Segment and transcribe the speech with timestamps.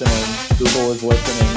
[0.00, 0.56] listening.
[0.56, 1.52] Google is listening.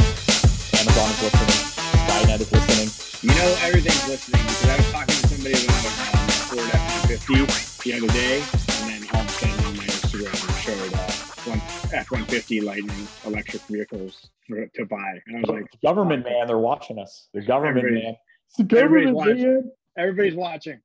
[0.76, 1.56] Amazon is listening.
[2.04, 2.90] Skynet is listening.
[3.24, 7.94] You know everything's listening because I was talking to somebody about um, Ford F-150 the
[7.94, 8.44] other day,
[8.82, 11.62] and then all of a sudden on my Instagram showed uh, one
[11.94, 17.00] F-150 Lightning electric vehicles for, to buy, and I was like, government man, they're watching
[17.00, 17.30] us.
[17.34, 18.18] The government man.
[18.50, 19.44] It's the everybody's government watching.
[19.44, 19.72] man.
[19.98, 20.82] everybody's watching.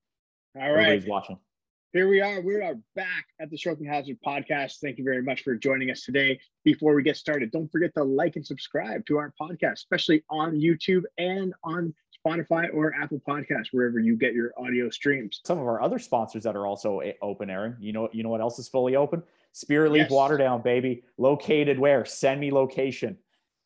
[0.55, 1.39] All right, Everybody's watching.
[1.93, 2.41] Here we are.
[2.41, 4.77] We are back at the Choking Hazard podcast.
[4.81, 6.39] Thank you very much for joining us today.
[6.63, 10.53] Before we get started, don't forget to like and subscribe to our podcast, especially on
[10.53, 11.93] YouTube and on
[12.25, 15.41] Spotify or Apple Podcasts, wherever you get your audio streams.
[15.45, 17.77] Some of our other sponsors that are also open, Aaron.
[17.81, 19.25] You know, you know what else is fully open?
[19.53, 20.13] Spiritleaf Yes.
[20.13, 21.03] Waterdown, baby.
[21.19, 22.05] Located where?
[22.05, 23.19] Send me location.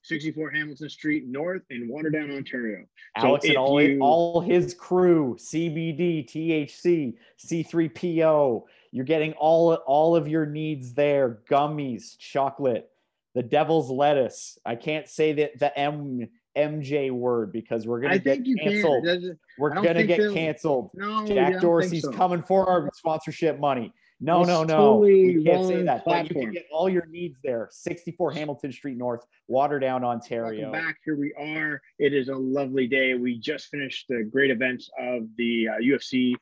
[0.08, 2.84] 64 Hamilton Street North in Waterdown, Ontario.
[3.18, 8.64] So Alex and all, you- all his crew, CBD, THC, C3PO.
[8.92, 11.40] You're getting all all of your needs there.
[11.50, 12.90] Gummies, chocolate,
[13.34, 14.58] the devil's lettuce.
[14.64, 19.04] I can't say that the M MJ word because we're gonna I get canceled.
[19.04, 19.38] can.
[19.58, 20.90] We're gonna get canceled.
[20.94, 22.12] No, Jack Dorsey's so.
[22.12, 23.92] coming for our sponsorship money.
[24.20, 24.76] No, It's no, no.
[24.76, 26.04] totally we can't say that.
[26.04, 27.68] But you can get all your needs there.
[27.70, 30.70] 64 Hamilton Street North, Waterdown, Ontario.
[30.70, 30.98] Welcome back.
[31.04, 31.82] Here we are.
[31.98, 33.14] It is a lovely day.
[33.14, 36.34] We just finished the great events of the uh, UFC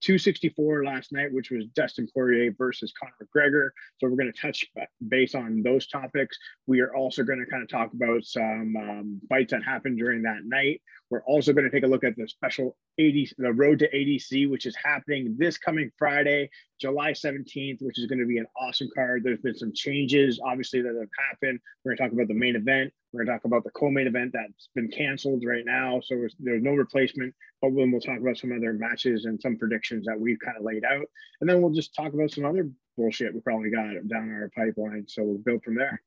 [0.00, 3.70] 264 last night, which was Dustin Poirier versus Conor McGregor.
[3.98, 6.36] So we're going to touch ba- base on those topics.
[6.66, 10.22] We are also going to kind of talk about some um, fights that happened during
[10.22, 10.80] that night.
[11.10, 14.50] We're also going to take a look at the special 80, the Road to ADCC,
[14.50, 16.50] which is happening this coming Friday,
[16.80, 19.22] July 17th, which is going to be an awesome card.
[19.24, 21.60] There's been some changes, obviously, that have happened.
[21.84, 22.92] We're going to talk about the main event.
[23.12, 26.62] We're going to talk about the co-main event that's been canceled right now, so there's,
[26.62, 27.34] no replacement.
[27.62, 30.64] But then we'll talk about some other matches and some predictions that we've kind of
[30.64, 31.06] laid out,
[31.40, 35.06] and then we'll just talk about some other bullshit we probably got down our pipeline.
[35.08, 36.02] So we'll build from there.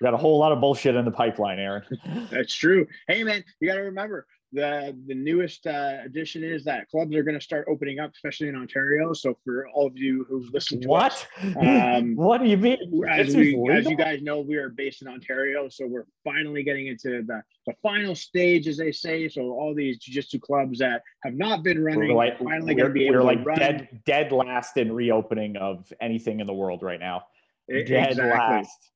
[0.00, 1.82] We got a whole lot of bullshit in the pipeline, Aaron.
[2.30, 2.86] That's true.
[3.06, 7.22] Hey man, you got to remember the the newest uh, addition is that clubs are
[7.22, 9.12] going to start opening up, especially in Ontario.
[9.12, 11.66] So for all of you who listen to us, what?
[11.66, 12.78] Um, what do you mean?
[13.10, 16.86] as we as you guys know, we are based in Ontario, so we're finally getting
[16.86, 19.28] into the the final stage, as they say.
[19.28, 22.94] So all these jiu-jitsu clubs that have not been running we're like finally going to
[22.94, 23.58] be we're able like to run.
[23.58, 27.24] dead dead last in reopening of anything in the world right now.
[27.70, 28.30] E- Dead exactly.
[28.30, 28.90] last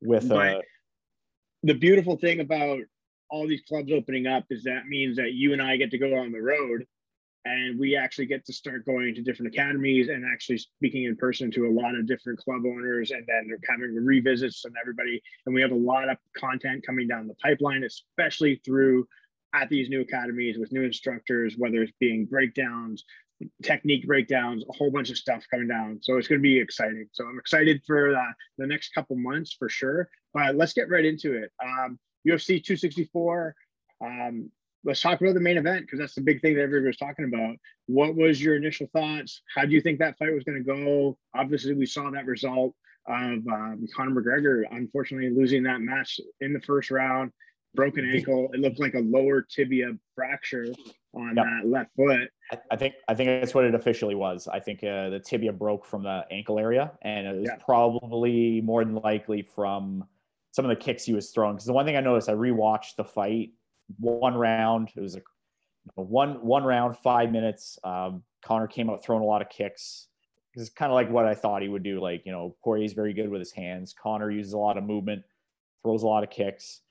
[0.00, 0.64] with uh, But-
[1.62, 2.80] the beautiful thing about
[3.30, 6.16] all these clubs opening up is that means that you and I get to go
[6.16, 6.86] on the road
[7.44, 11.50] and we actually get to start going to different academies and actually speaking in person
[11.50, 15.54] to a lot of different club owners and then they're having revisits and everybody and
[15.54, 19.06] we have a lot of content coming down the pipeline especially through
[19.54, 23.04] at these new academies with new instructors whether it's being breakdowns
[23.62, 27.06] technique breakdowns a whole bunch of stuff coming down so it's going to be exciting
[27.12, 31.04] so i'm excited for uh, the next couple months for sure but let's get right
[31.04, 33.54] into it um, ufc 264
[34.02, 34.50] um,
[34.84, 37.26] let's talk about the main event because that's the big thing that everybody was talking
[37.26, 37.56] about.
[37.86, 39.42] What was your initial thoughts?
[39.54, 41.18] How do you think that fight was going to go?
[41.34, 42.74] Obviously, we saw that result
[43.06, 47.32] of um, Conor McGregor unfortunately losing that match in the first round,
[47.74, 48.48] broken ankle.
[48.52, 50.66] It looked like a lower tibia fracture
[51.14, 51.44] on Yep.
[51.44, 52.30] that left foot.
[52.70, 54.48] I- think I think that's what it officially was.
[54.48, 57.56] I think uh, the tibia broke from the ankle area, and it was Yeah.
[57.64, 60.06] probably more than likely from
[60.52, 61.54] some of the kicks he was throwing.
[61.54, 63.52] Because the one thing I noticed, I rewatched the fight,
[63.98, 64.90] one round.
[64.96, 67.78] It was a one one round, five minutes.
[67.84, 70.08] Um, Conor came out throwing a lot of kicks.
[70.54, 72.00] It's kind of like what I thought he would do.
[72.00, 73.92] Like you know, Poirier's very good with his hands.
[73.94, 75.24] Conor uses a lot of movement,
[75.82, 76.82] throws a lot of kicks.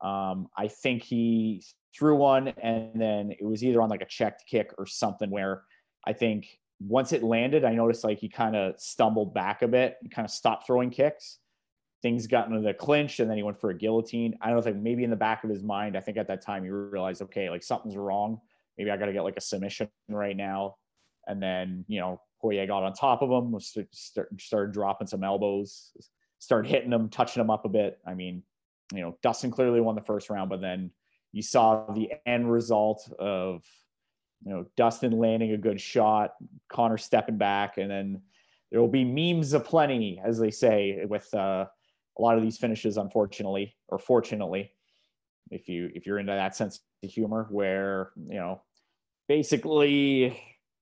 [0.00, 1.64] Um, I think he
[1.98, 5.62] threw one, and then it was either on like a checked kick or something where
[6.06, 6.46] I think
[6.80, 10.24] once it landed, I noticed like he kind of stumbled back a bit, he kind
[10.24, 11.38] of stopped throwing kicks.
[12.00, 14.38] Things got into the clinch, and then he went for a guillotine.
[14.40, 16.62] I don't think maybe in the back of his mind, I think at that time
[16.62, 18.40] he realized, okay, like something's wrong.
[18.76, 20.76] Maybe I got to get like a submission right now.
[21.26, 25.08] And then you know Poirier got on top of him, was st- start, started dropping
[25.08, 25.90] some elbows,
[26.38, 27.98] started hitting him, touching him up a bit.
[28.06, 28.44] I mean,
[28.92, 30.92] you know, Dustin clearly won the first round, but then
[31.32, 33.64] you saw the end result of
[34.44, 36.34] you know Dustin landing a good shot,
[36.68, 38.22] Conor stepping back, and then
[38.70, 41.66] there will be memes aplenty, as they say, with uh,
[42.18, 44.70] a lot of these finishes, unfortunately or fortunately,
[45.50, 48.62] if you if you're into that sense of humor, where you know
[49.28, 50.40] basically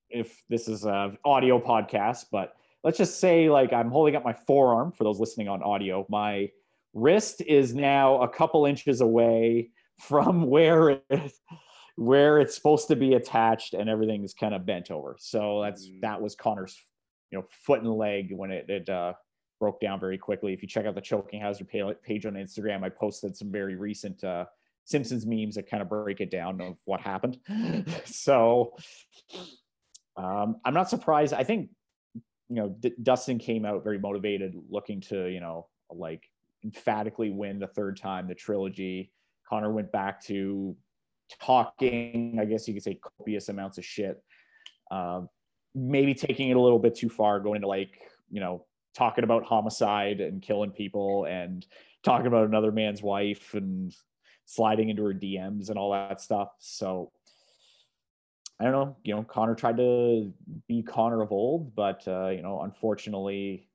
[0.09, 2.55] if this is a audio podcast, but
[2.85, 6.51] let's just say like I'm holding up my forearm for those listening on audio, my
[6.95, 11.33] wrist is now a couple inches away from where it
[11.97, 15.87] where it's supposed to be attached and everything is kind of bent over so that's
[15.89, 16.01] Mm.
[16.03, 16.77] that was conor's
[17.31, 19.15] you know foot and leg when it, it uh
[19.59, 20.53] broke down very quickly.
[20.53, 24.23] If you check out the Choking Hazard page on Instagram, I posted some very recent
[24.23, 24.45] uh,
[24.85, 27.39] Simpsons memes that kind of break it down of what happened.
[28.05, 28.75] so
[30.17, 31.33] um, I'm not surprised.
[31.33, 31.71] I think
[32.15, 36.29] you know D- Dustin came out very motivated, looking to you know like
[36.65, 39.11] emphatically win the third time the trilogy.
[39.49, 40.77] Conor went back to
[41.41, 44.23] talking, I guess you could say, copious amounts of shit.
[44.91, 45.29] Um,
[45.75, 47.99] maybe taking it a little bit too far, going into like
[48.31, 48.65] you know
[48.95, 51.67] talking about homicide and killing people and
[52.03, 53.95] talking about another man's wife and
[54.47, 56.49] sliding into her DMs and all that stuff.
[56.59, 57.13] So
[58.59, 60.33] I don't know, you know, Conor tried to
[60.67, 63.69] be Conor of old, but uh, you know, unfortunately,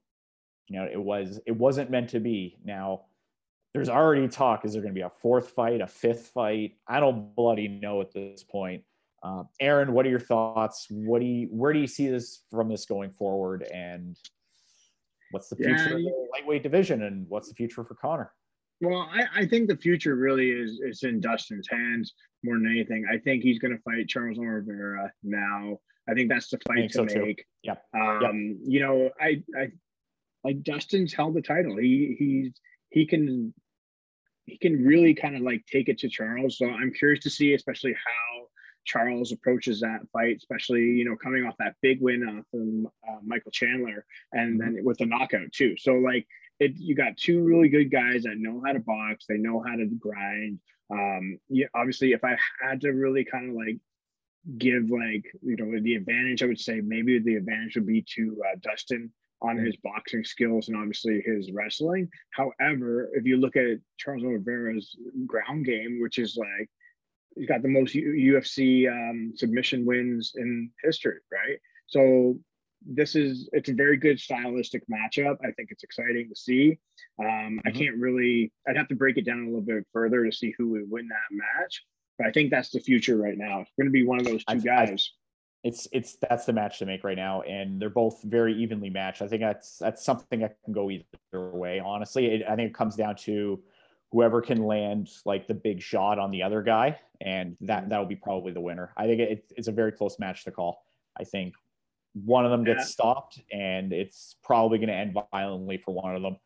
[0.67, 2.57] you know, it was it wasn't meant to be.
[2.63, 3.01] Now,
[3.73, 6.75] there's already talk: is there going to be a fourth fight, a fifth fight?
[6.87, 8.83] I don't bloody know at this point.
[9.23, 10.87] Uh, Aaron, what are your thoughts?
[10.89, 14.17] What do you, where do you see this from this going forward, and
[15.31, 18.33] what's the future yeah, of the lightweight division, and what's the future for conor
[18.81, 22.13] Well, I, I think the future really is is in Dustin's hands
[22.43, 23.05] more than anything.
[23.11, 25.77] I think he's going to fight Charles Oliveira now.
[26.09, 27.45] I think that's the fight to so make.
[27.63, 27.75] Yeah.
[27.95, 28.31] Um, yep.
[28.65, 29.67] You know, I, I
[30.43, 31.77] like Dustin's held the title.
[31.77, 32.53] He he's
[32.89, 33.53] he can
[34.51, 36.57] he can really kind of like take it to Charles.
[36.57, 38.47] So I'm curious to see, especially how
[38.83, 43.19] Charles approaches that fight, especially you know coming off that big win off from uh,
[43.23, 45.75] Michael Chandler, and then with the knockout too.
[45.77, 46.27] So like
[46.59, 49.75] it, you got two really good guys that know how to box, they know how
[49.75, 50.59] to grind.
[50.91, 53.77] Um, yeah, obviously, if I had to really kind of like
[54.57, 58.41] give like you know the advantage, I would say maybe the advantage would be to
[58.45, 62.09] uh, Dustin on his boxing skills and obviously his wrestling.
[62.31, 64.95] However, if you look at Charles Oliveira's
[65.25, 66.69] ground game, which is like
[67.35, 71.57] he's got the most UFC um, submission wins in history, right?
[71.87, 72.37] So
[72.85, 75.37] this is it's a very good stylistic matchup.
[75.43, 76.79] I think it's exciting to see.
[77.19, 77.67] Um, mm-hmm.
[77.67, 78.51] I can't really.
[78.67, 81.07] I'd have to break it down a little bit further to see who would win
[81.07, 81.83] that match.
[82.17, 83.61] But I think that's the future right now.
[83.61, 85.11] It's going to be one of those two I, guys.
[85.63, 89.21] It's it's that's the match to make right now, and they're both very evenly matched.
[89.21, 91.79] I think that's that's something that can go either way.
[91.79, 93.61] Honestly, it, I think it comes down to
[94.11, 97.89] whoever can land like the big shot on the other guy, and that mm-hmm.
[97.89, 98.91] that will be probably the winner.
[98.97, 100.83] I think it, it's a very close match to call.
[101.19, 101.53] I think
[102.13, 102.85] one of them gets yeah.
[102.85, 106.37] stopped, and it's probably going to end violently for one of them.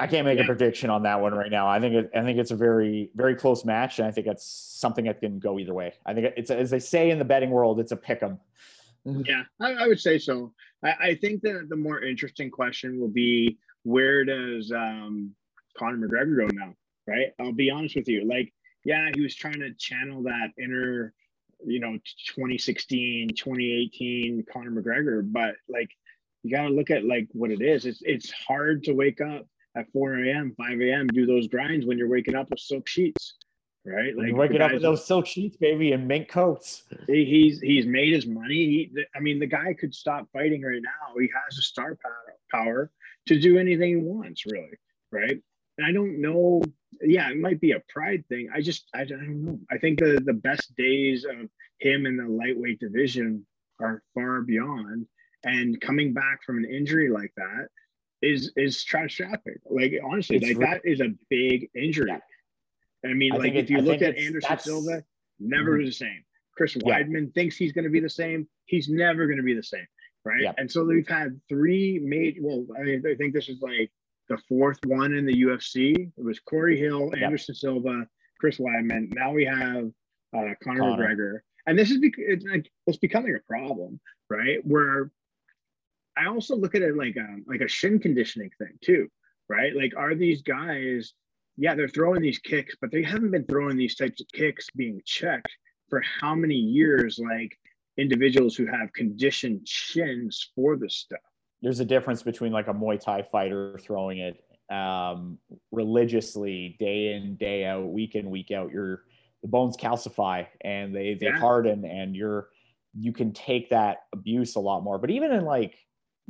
[0.00, 0.44] I can't make yeah.
[0.44, 1.68] a prediction on that one right now.
[1.68, 4.44] I think it, I think it's a very very close match, and I think it's
[4.44, 5.92] something that can go either way.
[6.06, 8.40] I think it's as they say in the betting world, it's a pick 'em.
[9.04, 10.52] Yeah, I, I, would say so.
[10.82, 15.34] I, I, think that the more interesting question will be where does um,
[15.76, 16.74] Conor McGregor go now?
[17.06, 17.28] Right?
[17.40, 18.26] I'll be honest with you.
[18.28, 18.52] Like,
[18.84, 21.14] yeah, he was trying to channel that inner
[21.66, 21.92] you know
[22.28, 25.90] 2016 2018 conor mcgregor but like
[26.42, 29.46] you got to look at like what it is it's it's hard to wake up
[29.76, 33.34] at 4 a.m 5 a.m do those grinds when you're waking up with silk sheets
[33.86, 38.12] right like waking up with those silk sheets baby and mink coats he's he's made
[38.12, 41.62] his money he, i mean the guy could stop fighting right now he has a
[41.62, 42.90] star power, power
[43.26, 44.76] to do anything he wants really
[45.12, 45.40] right
[45.80, 46.62] and I don't know.
[47.00, 48.50] Yeah, it might be a pride thing.
[48.54, 49.58] I just, I, I don't know.
[49.70, 53.46] I think the the best days of him in the lightweight division
[53.80, 55.06] are far beyond.
[55.44, 57.68] And coming back from an injury like that
[58.22, 59.60] is is catastrophic.
[59.68, 62.10] Like honestly, it's like really, that is a big injury.
[62.10, 63.10] Yeah.
[63.10, 65.04] I mean, I like if it, you I look at Anderson Silva,
[65.38, 65.86] never mm-hmm.
[65.86, 66.24] the same.
[66.56, 67.00] Chris yeah.
[67.00, 68.46] Weidman thinks he's going to be the same.
[68.66, 69.86] He's never going to be the same,
[70.24, 70.42] right?
[70.42, 70.52] Yeah.
[70.58, 72.40] And so we've had three major.
[72.42, 73.90] Well, I mean, I think this is like
[74.28, 76.12] the fourth one in the UFC.
[76.16, 77.54] It was Corey Hill, Anderson.
[77.54, 78.06] Silva,
[78.38, 79.14] Chris Weidman.
[79.14, 79.84] Now we have
[80.36, 80.96] uh, Conor, Conor.
[80.96, 83.98] McGregor, and this is bec- it's, like, it's becoming a problem,
[84.28, 84.58] right?
[84.64, 85.10] Where
[86.16, 89.08] I also look at it like a, um, like a shin conditioning thing too,
[89.48, 89.74] right?
[89.74, 91.12] Like, are these guys?
[91.56, 95.00] Yeah, they're throwing these kicks, but they haven't been throwing these types of kicks being
[95.04, 95.54] checked
[95.88, 97.18] for how many years?
[97.18, 97.56] Like
[97.98, 101.20] individuals who have conditioned shins for this stuff
[101.62, 105.38] there's a difference between like a Muay Thai fighter throwing it um,
[105.72, 108.70] religiously day in day out, week in week out.
[108.70, 109.02] Your
[109.42, 111.38] the bones calcify and they they yeah.
[111.38, 112.48] harden, and you're
[112.98, 114.98] you can take that abuse a lot more.
[114.98, 115.76] But even in like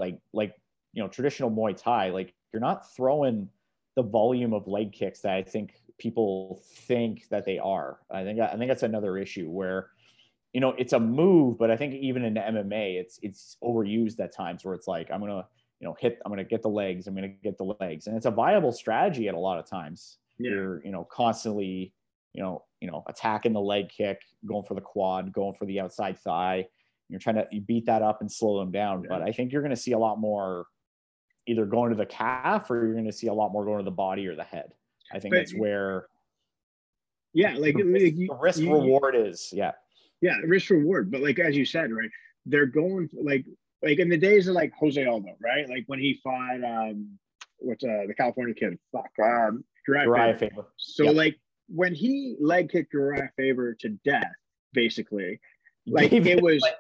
[0.01, 0.55] like like
[0.93, 3.49] you know traditional Muay Thai, like you're not throwing
[3.95, 7.99] the volume of leg kicks that I think people think that they are.
[8.11, 9.91] I think I think that's another issue where
[10.53, 14.19] you know, it's a move, but I think even in the MMA, it's it's overused
[14.21, 15.47] at times where it's like I'm gonna,
[15.79, 18.27] you know, hit, I'm gonna get the legs, I'm gonna get the legs, and it's
[18.27, 20.19] a viable strategy at a lot of times.
[20.39, 20.51] Yeah.
[20.51, 21.93] You're, you know, constantly,
[22.33, 25.79] you know, you know, attacking the leg kick, going for the quad, going for the
[25.81, 26.67] outside thigh.
[27.11, 29.03] You're trying to you beat that up and slow them down.
[29.03, 29.09] Yeah.
[29.11, 30.67] But I think you're gonna see a lot more
[31.47, 33.85] either going to the calf or you're going to see a lot more going to
[33.85, 34.73] the body or the head.
[35.11, 36.07] I think But- that's where
[37.33, 39.51] Yeah, like, the risk, you- the risk you- reward is.
[39.53, 39.73] Yeah.
[40.21, 41.11] yeah, risk reward.
[41.11, 42.11] But like as you said, right?
[42.47, 43.47] They're going like
[43.83, 45.69] like in the days of like Jose Aldo, right?
[45.69, 47.19] Like when he fought um
[47.59, 50.51] what's uh the California kid, fuck, um Uriah Uriah Faber.
[50.55, 50.67] Faber.
[50.77, 51.11] So Yeah.
[51.13, 54.33] like when he leg kicked Uriah Faber to death,
[54.73, 55.41] basically,
[55.87, 56.75] like Gave it was like,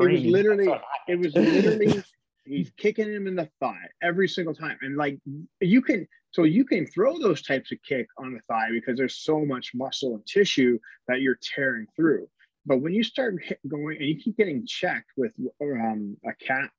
[0.00, 0.68] it was literally-
[1.08, 2.02] it was literally
[2.44, 4.78] he's kicking him in the thigh every single time.
[4.82, 5.18] And like
[5.60, 9.16] you can so you can throw those types of kick on the thigh because there's
[9.16, 12.28] so much muscle and tissue that you're tearing through.
[12.66, 15.32] But when you start going and you keep getting checked with
[15.62, 16.70] um, a cat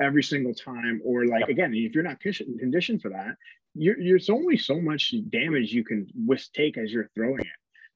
[0.00, 1.48] every single time or like Yep.
[1.50, 3.36] again if you're not conditioned conditioned for that
[3.74, 6.06] you're, there's only so much damage you can
[6.52, 7.46] take as you're throwing it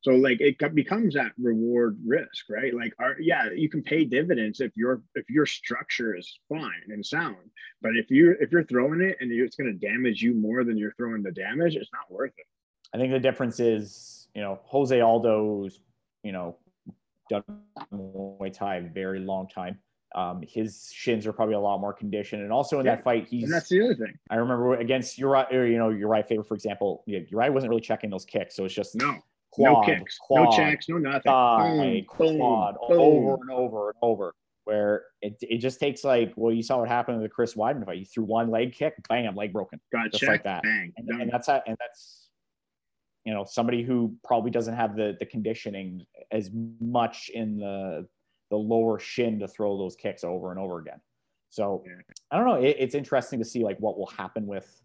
[0.00, 2.72] so like it becomes that reward risk, right?
[2.74, 7.04] Like, are, yeah, you can pay dividends if your if your structure is fine and
[7.04, 7.36] sound,
[7.82, 10.78] but if you if you're throwing it and it's going to damage you more than
[10.78, 12.46] you're throwing the damage, it's not worth it.
[12.94, 15.80] I think the difference is, you know, Jose Aldo's,
[16.22, 16.56] you know,
[17.28, 17.42] done
[17.92, 19.78] Muay Thai a very long time.
[20.14, 23.28] Um, his shins are probably a lot more conditioned, and also in Yeah, that fight,
[23.28, 23.44] he's.
[23.44, 24.14] And that's the other thing.
[24.30, 27.02] I remember against Uriah, or, you know, Uriah Faber, for example.
[27.06, 29.18] yeah, Uriah wasn't really checking those kicks, so it's just No,
[29.58, 31.22] quad, no kicks, no checks, no nothing.
[31.24, 32.98] thigh, Boom, quad, boom.
[33.00, 34.34] over and over and over.
[34.64, 37.86] Where it, it just takes like, well, you saw what happened to the Chris Weidman
[37.86, 37.98] fight.
[37.98, 39.80] He threw one leg kick, bam, leg broken.
[39.92, 40.62] Got just checked, like that.
[40.62, 42.28] bang, and, and that's how, and that's
[43.24, 46.50] you know somebody who probably doesn't have the the conditioning as
[46.80, 48.06] much in the
[48.50, 50.98] the lower shin to throw those kicks over and over again
[51.50, 51.92] so Yeah.
[52.30, 54.82] i don't know it, it's interesting to see like what will happen with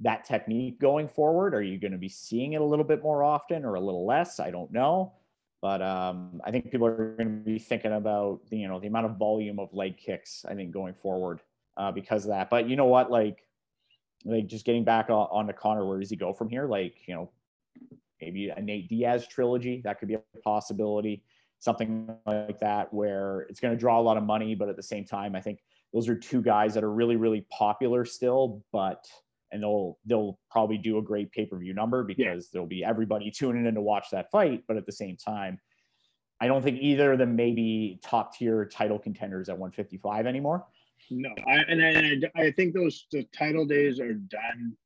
[0.00, 3.22] that technique going forward are you going to be seeing it a little bit more
[3.22, 5.12] often or a little less i don't know
[5.62, 8.86] but um, I think people are going to be thinking about the, you know the
[8.86, 10.44] amount of volume of leg kicks.
[10.48, 11.40] I think going forward
[11.76, 12.48] uh, because of that.
[12.48, 13.44] But you know what, like
[14.24, 16.66] like just getting back on, on to Conor, where does he go from here?
[16.66, 17.30] Like you know
[18.20, 21.22] maybe a Nate Diaz trilogy that could be a possibility,
[21.58, 24.82] something like that where it's going to draw a lot of money, but at the
[24.82, 29.06] same time, I think those are two guys that are really really popular still, but
[29.52, 33.30] and they'll they'll probably do a great pay per view number because there'll be everybody
[33.30, 34.64] tuning in to watch that fight.
[34.68, 35.58] But at the same time,
[36.40, 40.66] I don't think either of them may be top tier title contenders at 155 anymore.
[41.10, 44.76] No, I, and, I, and I, I think those the title days are done.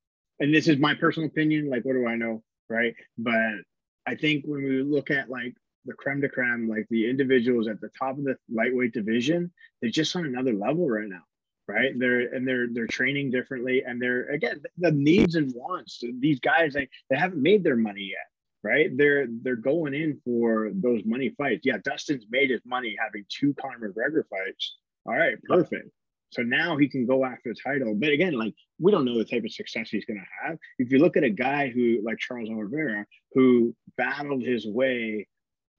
[0.40, 1.70] And this is my personal opinion.
[1.70, 2.94] Like, what do I know, right?
[3.18, 3.62] But
[4.06, 5.54] I think when we look at like
[5.84, 9.90] the creme de creme, like the individuals at the top of the lightweight division, they're
[9.90, 11.22] just on another level right now,
[11.68, 11.92] right?
[11.96, 16.02] They're and they're they're training differently, and they're again the needs and wants.
[16.20, 18.26] These guys, they they haven't made their money yet
[18.64, 18.96] right?
[18.96, 21.60] They're they're going in for those money fights.
[21.64, 24.76] Yeah, Dustin's made his money having two Conor McGregor fights.
[25.06, 25.90] All right, perfect.
[26.30, 27.94] So now he can go after the title.
[27.94, 30.58] But again, like we don't know the type of success he's going to have.
[30.78, 35.28] If you look at a guy who like Charles Oliveira, who battled his way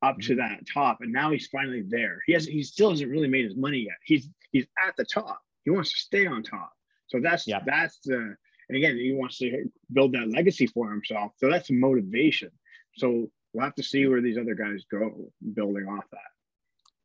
[0.02, 0.48] up to mm-hmm.
[0.48, 2.20] that top, and now he's finally there.
[2.26, 3.98] He has he still hasn't really made his money yet.
[4.06, 5.40] He's he's at the top.
[5.66, 6.72] He wants to stay on top.
[7.08, 7.62] So that's Yeah.
[7.66, 8.36] that's the
[8.70, 11.34] and again he wants to build that legacy for himself.
[11.38, 12.52] So that's motivation.
[12.96, 16.20] So we'll have to see where these other guys go building off that.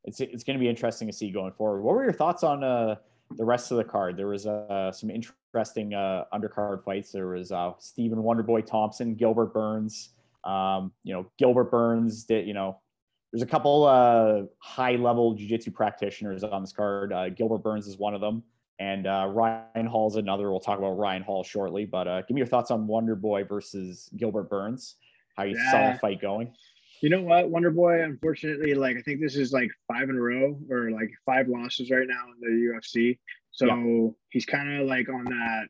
[0.05, 1.81] It's it's going to be interesting to see going forward.
[1.81, 2.95] What were your thoughts on uh,
[3.37, 4.17] the rest of the card?
[4.17, 7.11] There was uh, some interesting uh, undercard fights.
[7.11, 10.09] There was uh, Stephen Wonderboy Thompson, Gilbert Burns.
[10.43, 12.47] Um, you know, Gilbert Burns did.
[12.47, 12.81] You know,
[13.31, 17.13] there's a couple uh, high level jiu-jitsu practitioners on this card.
[17.13, 18.43] Uh, Gilbert Burns is one of them,
[18.79, 20.51] and uh, Ryan Hall is another.
[20.51, 21.85] We'll talk about Ryan Hall shortly.
[21.85, 24.95] But uh, give me your thoughts on Wonder Boy versus Gilbert Burns.
[25.37, 26.53] How you saw the fight going?
[27.01, 28.03] You know what, Wonder Boy?
[28.03, 31.89] Unfortunately, like I think this is like five in a row or like five losses
[31.89, 33.17] right now in the UFC.
[33.51, 35.67] So he's kind of like on that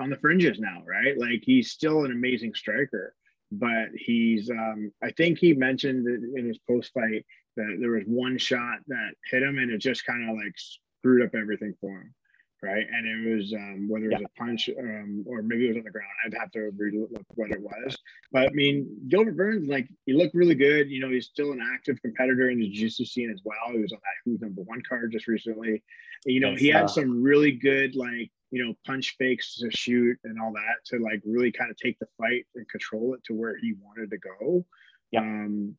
[0.00, 1.18] on the fringes now, right?
[1.18, 3.14] Like he's still an amazing striker,
[3.50, 7.24] but he's um I think he mentioned in his post fight
[7.56, 11.22] that there was one shot that hit him and it just kind of like screwed
[11.22, 12.14] up everything for him.
[12.60, 12.86] Right.
[12.90, 15.84] And it was um whether it was a punch um or maybe it was on
[15.84, 16.08] the ground.
[16.26, 16.94] I'd have to read
[17.36, 17.96] what it was.
[18.32, 20.90] But I mean, Gilbert Burns, like he looked really good.
[20.90, 23.56] You know, he's still an active competitor in the jiu-jitsu scene as well.
[23.72, 25.82] He was on that Who's Number One card just recently.
[26.26, 29.70] And, you know, Yes, he had some really good like you know punch fakes to
[29.70, 33.22] shoot and all that to like really kind of take the fight and control it
[33.24, 34.64] to where he wanted to go.
[35.10, 35.20] Yeah.
[35.20, 35.76] Um,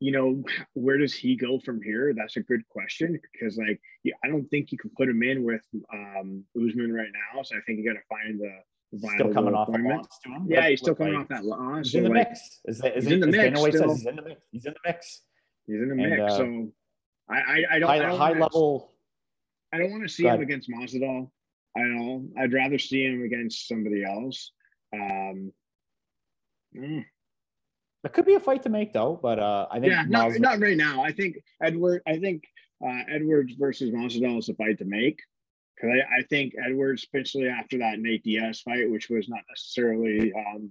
[0.00, 0.42] you know,
[0.74, 2.12] where does he go from here?
[2.16, 5.44] That's a good question because like yeah, I don't think you can put him in
[5.44, 5.62] with
[5.92, 7.42] um Usman right now.
[7.42, 8.52] So I think you got to find the
[8.98, 10.46] Still coming off a to him.
[10.46, 11.86] Yeah, he's still coming like, off that loss.
[11.86, 12.60] He's in the like, mix.
[12.66, 14.40] Is that, is he's it, in the mix says he's in the mix.
[14.50, 15.22] He's in the mix.
[15.66, 16.32] he's in the And, mix.
[16.32, 16.72] uh, so
[17.30, 18.92] I, I, I don't, High, I don't high level.
[19.72, 21.30] I don't want to see him against Masvidal.
[21.76, 22.24] I don't know.
[22.38, 24.52] I'd rather see him against somebody else.
[24.92, 25.52] Um,
[26.76, 27.04] mm.
[28.04, 30.60] It could be a fight to make though, but uh, I think yeah, not, not
[30.60, 31.02] right now.
[31.02, 32.02] I think Edward.
[32.06, 32.44] I think
[32.84, 35.20] uh, Edwards versus Masvidal is a fight to make
[35.76, 40.32] because I, I, think Edwards, especially after that Nate Diaz fight, which was not necessarily,
[40.32, 40.70] um,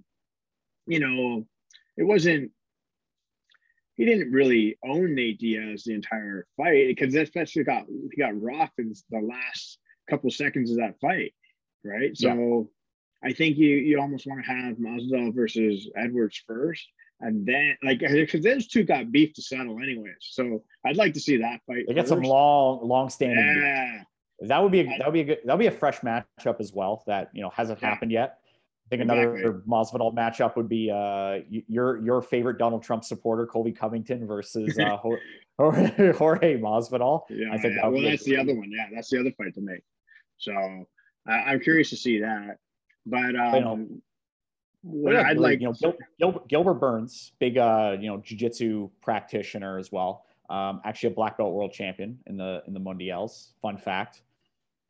[0.87, 1.47] you know,
[1.97, 2.51] it wasn't.
[3.95, 8.79] He didn't really own Nate Diaz the entire fight because especially got he got rocked
[8.79, 9.77] in the last
[10.11, 11.33] couple seconds of that fight,
[11.83, 12.15] right?
[12.15, 12.69] So
[13.23, 13.29] yeah.
[13.29, 16.87] I think you you almost want to have Masvidal versus Edwards first,
[17.19, 20.15] and then like because those two got beef to settle anyways.
[20.19, 21.85] So I'd like to see that fight.
[21.87, 23.61] They got some long, long standing.
[23.61, 24.03] Yeah.
[24.47, 26.59] That would be a, that would be a good that would be a fresh matchup
[26.59, 27.89] as well that you know hasn't yeah.
[27.89, 28.39] happened yet.
[28.87, 29.61] I think another exactly.
[29.71, 34.97] Masvidal matchup would be uh, your your favorite Donald Trump supporter Colby Covington versus uh,
[35.57, 37.21] Jorge, Jorge Masvidal.
[37.29, 37.83] Yeah, I think yeah.
[37.83, 38.71] That well, that's the other one.
[38.71, 39.81] Yeah, that's the other fight to make.
[40.41, 40.53] So
[41.29, 42.57] uh, I'm curious to see that.
[43.05, 43.87] But um, you know,
[44.81, 49.77] what I'd like, you know, Gil, Gil, Gilbert Burns, big uh, you know, jujitsu practitioner
[49.77, 50.25] as well.
[50.49, 53.53] Um, actually a black belt world champion in the in the Mundials.
[53.61, 54.23] Fun fact.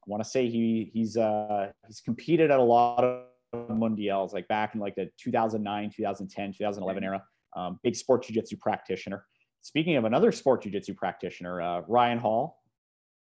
[0.01, 4.47] I want to say he he's uh he's competed at a lot of Mundials, like
[4.47, 7.23] back in like the 2009, 2010, 2011 era.
[7.53, 9.25] Um, big sport jiu-jitsu practitioner.
[9.61, 12.60] Speaking of another sport jiu-jitsu practitioner, uh, Ryan Hall.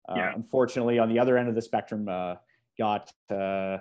[0.08, 0.32] Uh, yeah.
[0.34, 2.36] Unfortunately, on the other end of the spectrum, uh,
[2.78, 3.78] got uh,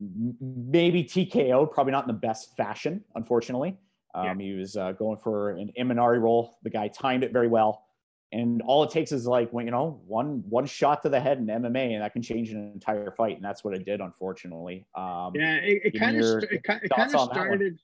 [0.00, 3.76] maybe TKO, probably not in the best fashion, unfortunately.
[4.14, 4.46] Um, yeah.
[4.46, 6.58] He was uh, going for an Imanari roll.
[6.62, 7.84] The guy timed it very well
[8.32, 11.38] and all it takes is like when you know one one shot to the head
[11.38, 14.86] in MMA, and that can change an entire fight, and that's what it did, unfortunately.
[14.94, 17.78] Um, yeah, it, kind of it, it kind of started.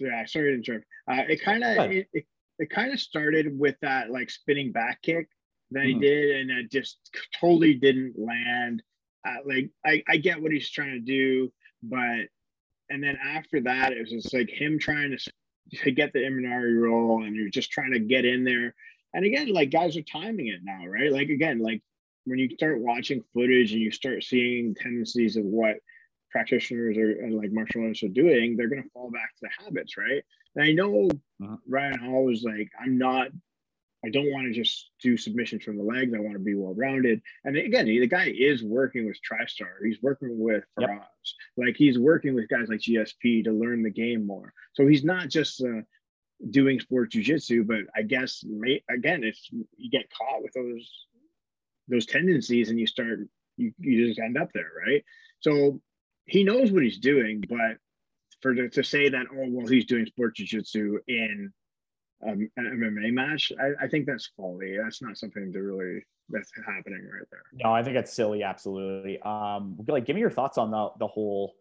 [0.00, 0.86] Yeah, sorry to interrupt.
[1.08, 2.24] Uh, it kind of it, it,
[2.58, 5.28] it kind of started with that like spinning back kick
[5.74, 6.00] that he mm-hmm.
[6.00, 6.98] did, and it just
[7.38, 8.82] totally didn't land.
[9.26, 12.28] Uh, like I, I get what he's trying to do, but
[12.90, 15.32] and then after that, it was just like him trying to
[15.82, 18.74] to get the Imanari roll, and you're just trying to get in there
[19.14, 21.10] and again, like guys are timing it now, right?
[21.10, 21.80] Like again, like
[22.24, 25.76] when you start watching footage and you start seeing tendencies of what
[26.30, 29.96] practitioners are and like martial artists are doing, they're gonna fall back to the habits,
[29.96, 30.22] right?
[30.56, 31.08] And I know
[31.42, 31.56] uh-huh.
[31.68, 33.28] Ryan Hall was like, I'm not,
[34.04, 36.12] I don't want to just do submissions from the legs.
[36.14, 37.22] I want to be well rounded.
[37.44, 39.84] And again, the guy is working with TriStar.
[39.84, 40.98] He's working with Firas.
[41.56, 41.66] Yep.
[41.66, 44.52] Like he's working with guys like GSP to learn the game more.
[44.74, 45.82] So he's not just uh,
[46.50, 51.06] doing sports jujitsu, but I guess may, again, if you get caught with those
[51.88, 53.20] those tendencies and you start,
[53.58, 55.04] you, you just end up there, right?
[55.40, 55.82] So
[56.24, 57.76] he knows what he's doing, but
[58.40, 61.52] for to, to say that, oh well, he's doing sports jujitsu in
[62.26, 64.76] um, an MMA match, I, I think that's folly.
[64.82, 67.42] That's not something to really that's happening right there.
[67.52, 68.42] No, I think that's silly.
[68.42, 69.20] Absolutely.
[69.22, 71.54] Um, like, give me your thoughts on the the whole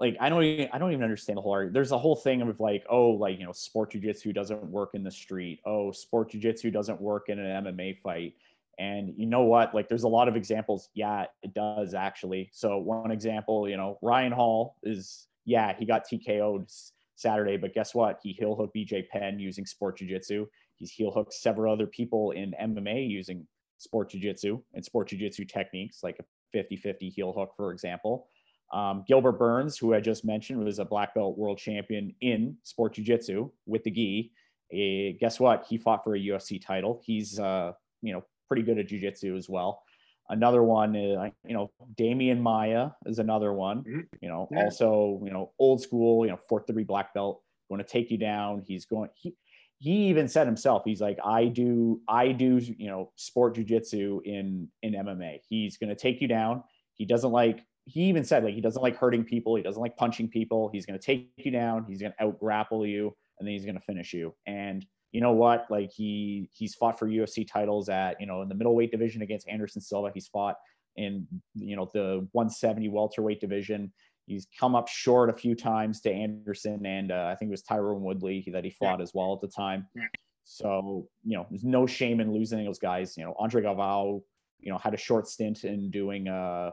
[0.00, 1.74] like I don't even I don't even understand the whole argument.
[1.74, 5.02] There's a whole thing of like, oh, like you know, sport jujitsu doesn't work in
[5.02, 5.60] the street.
[5.64, 8.34] Oh, sport jujitsu doesn't work in an MMA fight.
[8.78, 9.74] And you know what?
[9.74, 10.88] Like there's a lot of examples.
[10.94, 12.50] Yeah, it does actually.
[12.52, 16.70] So one example, you know, Ryan Hall is yeah, he got TKO'd
[17.18, 18.20] Saturday, but guess what?
[18.22, 20.46] He heel hooked BJ Penn using sport jujitsu.
[20.76, 23.46] He's heel hooked several other people in MMA using
[23.78, 28.28] sport jujitsu and sport jujitsu techniques, like a 50-50 heel hook, for example.
[28.72, 32.94] Um, Gilbert Burns, who I just mentioned, was a black belt world champion in sport
[32.94, 34.32] jiu-jitsu with the gi.
[34.72, 35.66] Uh, guess what?
[35.68, 37.00] He fought for a UFC title.
[37.04, 39.82] He's uh, you know pretty good at jiu-jitsu as well.
[40.30, 43.78] Another one, uh, you know, Demian Maia is another one.
[43.78, 44.00] Mm-hmm.
[44.20, 44.64] You know, yeah.
[44.64, 47.42] also you know old school, you know, fourth degree black belt.
[47.68, 48.62] Going to take you down.
[48.66, 49.10] He's going.
[49.14, 49.34] He
[49.78, 54.68] he even said himself, he's like, I do I do you know sport jiu-jitsu in
[54.82, 55.40] in MMA.
[55.48, 56.64] He's going to take you down.
[56.94, 59.54] He doesn't like he even said like he doesn't like hurting people.
[59.54, 60.68] He doesn't like punching people.
[60.72, 61.84] He's going to take you down.
[61.88, 64.34] He's going to out grapple you, and then he's going to finish you.
[64.46, 65.66] And you know what?
[65.70, 69.48] Like he he's fought for UFC titles at you know in the middleweight division against
[69.48, 70.10] Anderson Silva.
[70.12, 70.56] He's fought
[70.96, 73.92] in you know the 170 welterweight division.
[74.26, 77.62] He's come up short a few times to Anderson and uh, I think it was
[77.62, 79.02] Tyron Woodley that he fought yeah.
[79.02, 79.86] as well at the time.
[79.94, 80.02] Yeah.
[80.44, 83.16] So you know, there's no shame in losing those guys.
[83.16, 84.22] You know, Andre Galvao,
[84.60, 86.72] you know, had a short stint in doing uh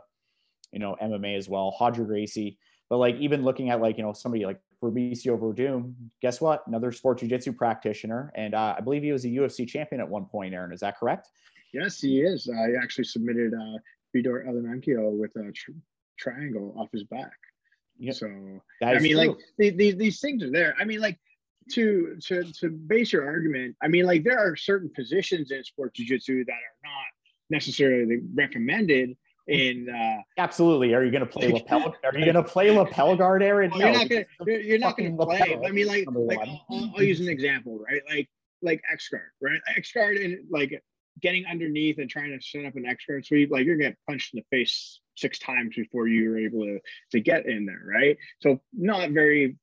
[0.72, 2.58] you know, MMA as well, Roger Gracie.
[2.90, 6.64] But like even looking at like, you know, somebody like Fabricio Werdum, guess what?
[6.68, 8.32] Another sport jiu-jitsu practitioner.
[8.36, 10.72] And uh, I believe he was a UFC champion at one point, Aaron.
[10.72, 11.30] Is that correct?
[11.74, 12.50] Yes, he is.
[12.50, 13.80] I actually submitted uh,
[14.14, 15.72] Fedor Emelianenko with a tr-
[16.18, 17.34] triangle off his back.
[17.98, 18.16] Yep.
[18.16, 18.28] So
[18.84, 19.28] I mean, true.
[19.28, 20.76] like these, these things are there.
[20.80, 21.18] I mean, like
[21.72, 25.96] to to to base your argument, I mean, like there are certain positions in sport
[25.96, 27.06] jiu-jitsu that are not
[27.50, 29.16] necessarily recommended
[29.48, 30.94] in uh absolutely.
[30.94, 33.72] Are you going to play lapel are you going to play lapel guard aaron?
[33.72, 35.60] No, you're not going to you're, you're not going to play.
[35.66, 38.02] i mean like, like I'll, I'll, use an example right?
[38.10, 38.30] Like
[38.62, 39.60] like x guard right?
[39.78, 40.82] X guard and like
[41.22, 43.96] getting underneath and trying to set up an x guard sweep like you're going to
[43.96, 46.80] get punched in the face six times before you're able to
[47.12, 48.18] to get in there right?
[48.40, 49.58] So not very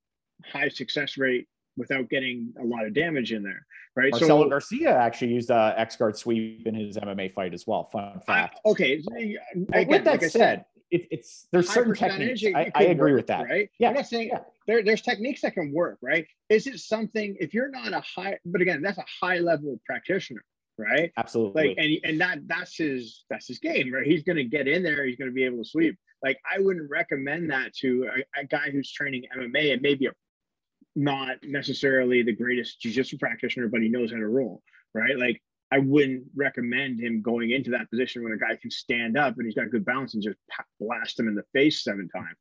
[0.44, 4.10] high success rate without getting a lot of damage in there, right?
[4.10, 7.66] Marcelo so, Garcia actually used uh, a X guard sweep in his MMA fight as
[7.66, 7.88] well.
[7.92, 8.60] Fun fact.
[8.64, 12.44] I, okay, again, with that like said, said it, it's there's certain techniques.
[12.44, 13.44] I, I, agree work, with that.
[13.44, 13.70] Right?
[13.78, 13.88] Yeah.
[13.88, 14.40] I'm not saying yeah.
[14.66, 16.26] there, there's techniques that can work, right?
[16.48, 20.44] Is it something if you're not a high, but again, that's a high level practitioner,
[20.78, 21.10] right?
[21.16, 21.68] Absolutely.
[21.68, 24.06] Like and and that that's his that's his game, right?
[24.06, 25.04] He's gonna get in there.
[25.04, 25.96] He's gonna be able to sweep.
[26.22, 30.12] Like I wouldn't recommend that to a, a guy who's training MMA and maybe a
[30.94, 34.62] not necessarily the greatest jiu-jitsu practitioner, but he knows how to roll,
[34.94, 35.18] right?
[35.18, 39.36] Like I wouldn't recommend him going into that position when a guy can stand up
[39.36, 40.36] and he's got good balance and just
[40.78, 42.36] blast him in the face seven times,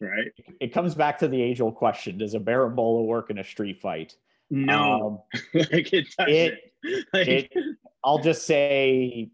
[0.00, 0.30] right?
[0.60, 4.14] It comes back to the age-old question: Does a berimbolo work in a street fight?
[4.50, 5.40] No, um,
[5.72, 6.34] like it doesn't.
[6.34, 7.52] It, like, it,
[8.04, 9.30] I'll just say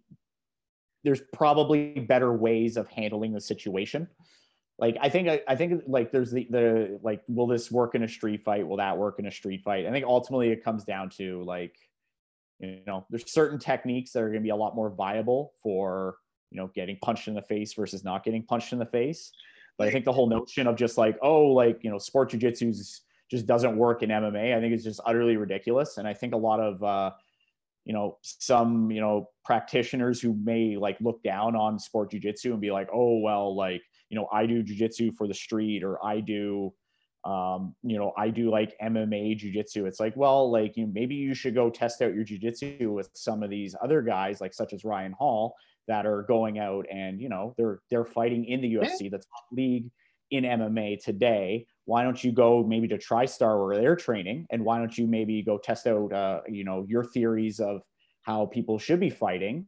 [1.03, 4.07] there's probably better ways of handling the situation
[4.83, 8.09] like I think I, think like there's the the like will this work in a
[8.09, 8.66] street fight?
[8.66, 9.87] Will that work in a street fight?
[9.87, 11.77] I think ultimately it comes down to like
[12.59, 16.16] you know there's certain techniques that are going to be a lot more viable for
[16.51, 19.31] you know getting punched in the face versus not getting punched in the face.
[19.79, 22.75] But I think the whole notion of just like oh like you know sport jujitsu
[23.31, 24.53] just doesn't work in MMA.
[24.53, 25.97] I think it's just utterly ridiculous.
[25.99, 27.12] And I think a lot of uh,
[27.85, 32.61] you know some you know practitioners who may like look down on sport jujitsu and
[32.61, 36.20] be like oh well like you know, I do jujitsu for the street or I
[36.20, 36.75] do,
[37.25, 39.87] um, you know, I do like MMA jujitsu.
[39.87, 43.42] It's like, well, like you maybe you should go test out your jujitsu with some
[43.42, 45.57] of these other guys, like such as Ryan Hall,
[45.88, 49.46] that are going out and you know they're they're fighting in the UFC, the top
[49.51, 49.90] league
[50.31, 51.66] in MMA today.
[51.87, 55.42] Why don't you go maybe to TriStar where they're training, and why don't you maybe
[55.42, 57.81] go test out, uh, you know, your theories of
[58.25, 59.66] how people should be fighting?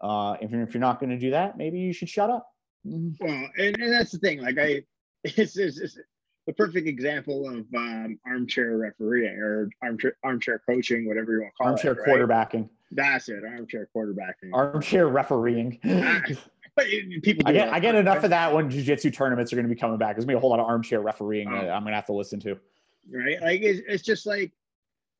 [0.00, 2.46] Uh, if, you're, if you're not going to do that, maybe you should shut up.
[2.86, 3.24] Mm-hmm.
[3.24, 4.40] Well, and, and that's the thing.
[4.40, 4.82] Like I,
[5.24, 5.98] it's, it's, it's
[6.46, 11.56] the perfect example of um, armchair refereeing or armchair armchair coaching, whatever you want to
[11.58, 11.98] call armchair it.
[11.98, 12.68] Armchair quarterbacking.
[12.90, 13.44] That's it.
[13.44, 14.50] Armchair quarterbacking.
[14.54, 15.78] Armchair refereeing.
[16.74, 16.86] but
[17.22, 19.78] people, I get I get enough of that when jiu-jitsu tournaments are going to be
[19.78, 20.16] coming back.
[20.16, 21.52] There's going to be a whole lot of armchair refereeing oh.
[21.52, 22.58] that I'm going to have to listen to.
[23.12, 24.52] Right, like it's, it's just like,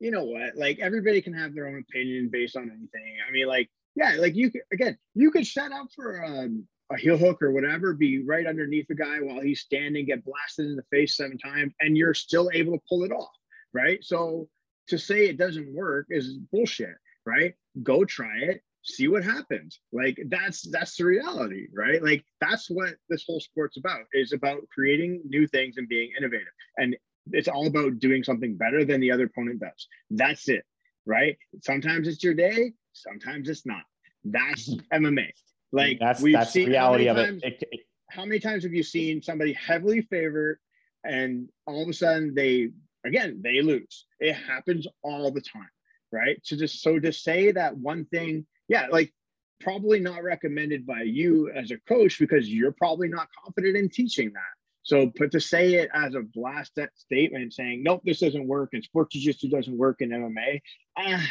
[0.00, 0.56] you know what?
[0.56, 3.16] Like everybody can have their own opinion based on anything.
[3.26, 6.96] I mean, like yeah, like you could again, you could set up for um, a
[6.96, 10.76] heel hook or whatever, be right underneath the guy while he's standing, get blasted in
[10.76, 13.34] the face seven times, and you're still able to pull it off,
[13.72, 14.02] right?
[14.02, 14.48] So
[14.88, 16.96] to say it doesn't work is bullshit,
[17.26, 17.54] right?
[17.82, 19.80] Go try it, see what happens.
[19.92, 22.02] Like that's that's the reality, right?
[22.02, 24.02] Like that's what this whole sport's about.
[24.12, 26.48] Is about creating new things and being innovative.
[26.76, 26.96] And
[27.32, 29.86] it's all about doing something better than the other opponent does.
[30.10, 30.64] That's it,
[31.04, 31.36] right?
[31.62, 33.82] Sometimes it's your day, sometimes it's not.
[34.24, 35.28] That's MMA.
[35.72, 37.58] Like that's we've that's seen reality of times, it.
[37.62, 37.80] It, it.
[38.10, 40.58] How many times have you seen somebody heavily favored
[41.04, 42.70] and all of a sudden they
[43.04, 44.06] again they lose?
[44.18, 45.70] It happens all the time,
[46.12, 46.40] right?
[46.42, 49.12] So just so to say that one thing, yeah, like
[49.60, 54.32] probably not recommended by you as a coach because you're probably not confident in teaching
[54.32, 54.42] that.
[54.82, 58.82] So, but to say it as a blast statement saying, nope, this doesn't work and
[58.82, 60.60] sports jiu-jitsu doesn't work in MMA,
[60.96, 61.26] ah,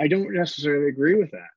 [0.00, 1.48] I don't necessarily agree with that.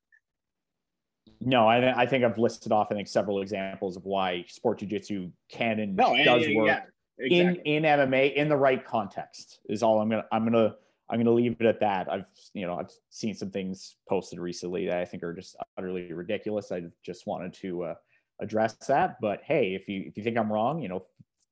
[1.42, 5.32] No, I, I think I've listed off I think several examples of why sport jiu-jitsu
[5.50, 6.82] can and no, does work yeah,
[7.18, 7.76] exactly.
[7.76, 10.76] in in MMA in the right context is all I'm gonna I'm gonna
[11.10, 12.12] I'm gonna leave it at that.
[12.12, 16.12] I've you know I've seen some things posted recently that I think are just utterly
[16.12, 16.72] ridiculous.
[16.72, 17.96] I just wanted to uh,
[18.42, 19.18] address that.
[19.22, 21.06] But hey, if you if you think I'm wrong, you know,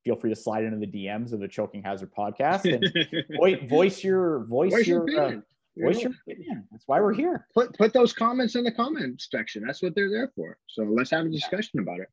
[0.04, 4.04] feel free to slide into the DMs of the Choking Hazard podcast and voice, voice
[4.04, 5.32] your voice, voice your, your uh,
[5.80, 6.66] Voice your opinion.
[6.70, 7.46] That's why we're here.
[7.54, 9.64] Put put those comments in the comments section.
[9.66, 10.58] That's what they're there for.
[10.66, 12.08] So let's have a discussion about it.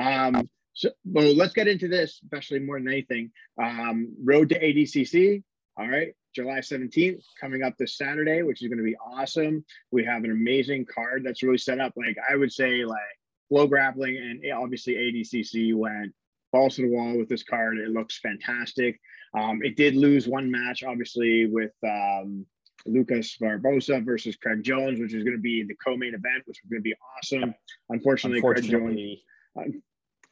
[0.00, 3.30] Um, so well, let's get into this, especially more than anything.
[3.62, 5.42] Um, road to ADCC.
[5.78, 9.64] All right, July 17th coming up this Saturday, which is going to be awesome.
[9.90, 11.94] We have an amazing card that's really set up.
[11.96, 13.00] Like I would say, like
[13.48, 16.12] flow grappling and obviously ADCC went
[16.52, 17.78] balls to the wall with this card.
[17.78, 19.00] It looks fantastic.
[19.34, 22.46] Um, it did lose one match, obviously, with um,
[22.86, 26.70] Lucas Barbosa versus Craig Jones, which is going to be the co-main event, which is
[26.70, 27.54] going to be awesome.
[27.90, 29.22] Unfortunately, Unfortunately.
[29.56, 29.78] Craig Jones, uh,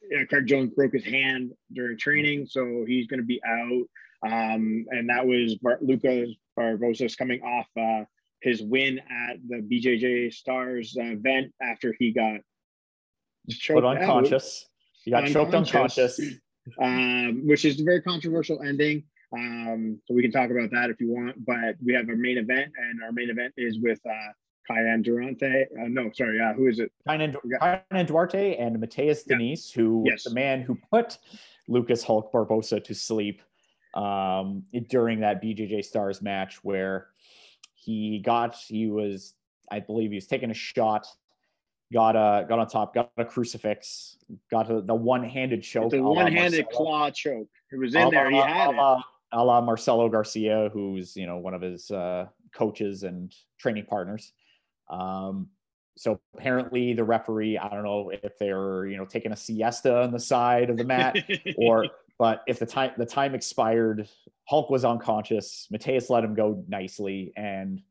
[0.09, 3.83] yeah, Craig Jones broke his hand during training, so he's going to be out.
[4.23, 8.05] Um, and that was Bar- Lucas Barbosa's coming off uh,
[8.41, 12.39] his win at the BJJ Stars uh, event after he got
[13.67, 14.65] put unconscious.
[14.65, 15.05] Out.
[15.05, 16.19] You got choked unconscious.
[16.79, 19.03] Um, which is a very controversial ending.
[19.33, 21.45] Um, so we can talk about that if you want.
[21.45, 24.31] But we have our main event, and our main event is with uh,
[24.69, 25.45] Kaynan Durante.
[25.45, 26.91] Uh, no, sorry, uh, who is it?
[27.07, 29.35] Kaynan, Kaynan Duarte and Mateus yeah.
[29.35, 30.23] Diniz, who yes.
[30.23, 31.17] the man who put
[31.67, 33.41] Lucas Hulk Barbosa to sleep
[33.93, 37.07] um, during that BJJ Stars match, where
[37.73, 39.33] he got he was
[39.71, 41.07] I believe he was taking a shot,
[41.93, 44.17] got a got on top, got a crucifix,
[44.49, 45.91] got a, the one handed choke.
[45.91, 47.47] The one handed claw choke.
[47.71, 48.29] It was in there.
[48.29, 53.03] He had it a la Marcelo Garcia, who's you know one of his uh, coaches
[53.03, 54.33] and training partners.
[54.89, 55.47] Um,
[55.97, 60.11] so apparently the referee, I don't know if they're you know taking a siesta on
[60.11, 61.17] the side of the mat
[61.57, 61.87] or,
[62.19, 64.07] but if the time the time expired,
[64.45, 65.67] Hulk was unconscious.
[65.71, 67.81] Mateus let him go nicely, and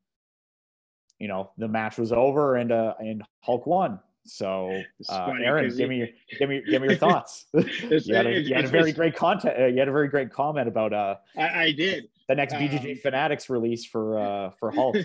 [1.18, 4.00] you know the match was over, and uh, and Hulk won.
[4.24, 7.46] So, uh, Aaron, give me your, give me give me your thoughts.
[7.54, 9.56] you had a, you had a very great content.
[9.58, 10.92] Uh, you had a very great comment about.
[10.92, 14.96] Uh, I, I did the next BJJ um, Fanatics release for uh for Hulk.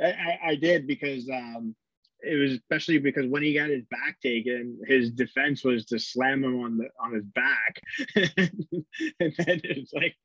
[0.00, 1.74] I, I did because um,
[2.22, 6.42] it was especially because when he got his back taken, his defense was to slam
[6.42, 7.82] him on the on his back,
[8.16, 10.16] and then it's like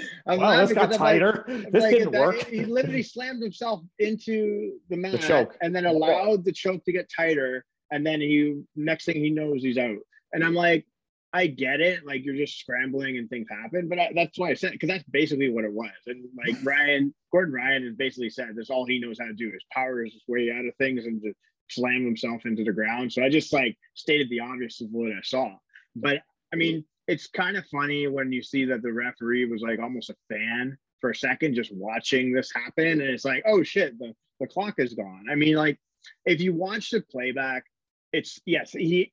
[0.26, 1.44] I'm wow, this got tighter.
[1.46, 2.46] Like, this like, didn't work.
[2.46, 5.56] He literally slammed himself into the mat the choke.
[5.60, 7.64] and then allowed the choke to get tighter.
[7.90, 9.98] And then he next thing he knows he's out.
[10.32, 10.86] And I'm like,
[11.34, 12.06] I get it.
[12.06, 15.04] Like you're just scrambling and things happen, but I, that's why I said because that's
[15.04, 15.90] basically what it was.
[16.06, 19.48] And like Ryan, Gordon Ryan has basically said that's all he knows how to do
[19.48, 21.32] is power his way out of things and to
[21.70, 23.12] slam himself into the ground.
[23.12, 25.54] So I just like stated the obvious of what I saw.
[25.96, 29.80] But I mean, it's kind of funny when you see that the referee was like
[29.80, 33.98] almost a fan for a second just watching this happen and it's like oh shit
[33.98, 35.78] the, the clock is gone i mean like
[36.26, 37.64] if you watch the playback
[38.12, 39.12] it's yes he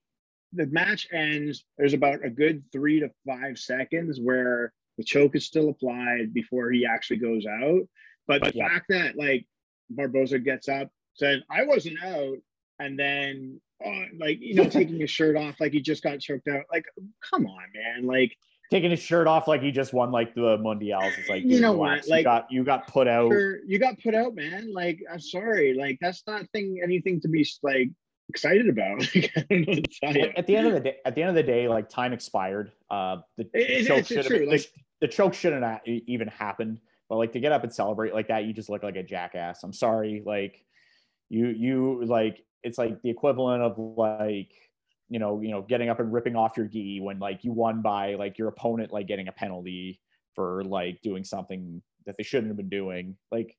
[0.54, 5.46] the match ends there's about a good three to five seconds where the choke is
[5.46, 7.82] still applied before he actually goes out
[8.28, 8.68] but the yeah.
[8.68, 9.46] fact that like
[9.94, 12.38] Barbosa gets up said i wasn't out
[12.80, 16.48] and then uh, like you know taking his shirt off like he just got choked
[16.48, 16.64] out.
[16.72, 16.86] Like
[17.22, 18.06] come on man.
[18.06, 18.36] Like
[18.72, 21.72] taking his shirt off like he just won like the mundials it's like you know
[21.72, 23.32] what like you got you got put out.
[23.66, 24.74] you got put out man.
[24.74, 25.74] Like i'm sorry.
[25.74, 27.90] Like that's not thing anything to be like
[28.28, 29.02] excited about.
[29.16, 32.72] At the end of the day at the end of the day like time expired.
[32.90, 34.68] Uh the, it, choke should have like, the,
[35.02, 36.80] the choke shouldn't have even happened.
[37.08, 39.64] But like to get up and celebrate like that you just look like a jackass.
[39.64, 40.22] I'm sorry.
[40.26, 40.64] Like
[41.30, 44.52] you you like it's like the equivalent of like
[45.10, 47.82] you know you know getting up and ripping off your gi when like you won
[47.82, 50.00] by like your opponent like getting a penalty
[50.36, 53.56] for like doing something that they shouldn't have been doing like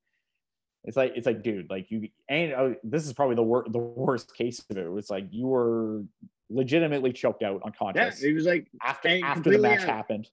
[0.85, 3.79] it's like it's like dude like you and oh, this is probably the worst the
[3.79, 4.87] worst case of it.
[4.87, 6.03] it was like you were
[6.49, 9.89] legitimately choked out unconscious yeah, it was like after after the match out.
[9.89, 10.29] happened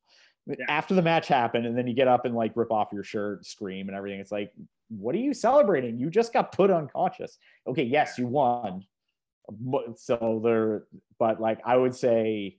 [0.47, 0.55] yeah.
[0.69, 3.45] after the match happened and then you get up and like rip off your shirt
[3.45, 4.51] scream and everything it's like
[4.89, 5.99] what are you celebrating?
[5.99, 7.37] You just got put unconscious.
[7.67, 8.83] Okay, yes, you won.
[9.95, 10.83] So there,
[11.19, 12.57] but like I would say,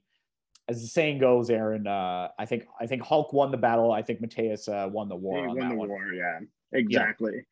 [0.68, 3.92] as the saying goes, Aaron, uh, I think I think Hulk won the battle.
[3.92, 5.48] I think Mateus uh, won the war.
[5.48, 5.88] He won the one.
[5.88, 6.12] war.
[6.12, 6.40] Yeah,
[6.72, 7.44] exactly.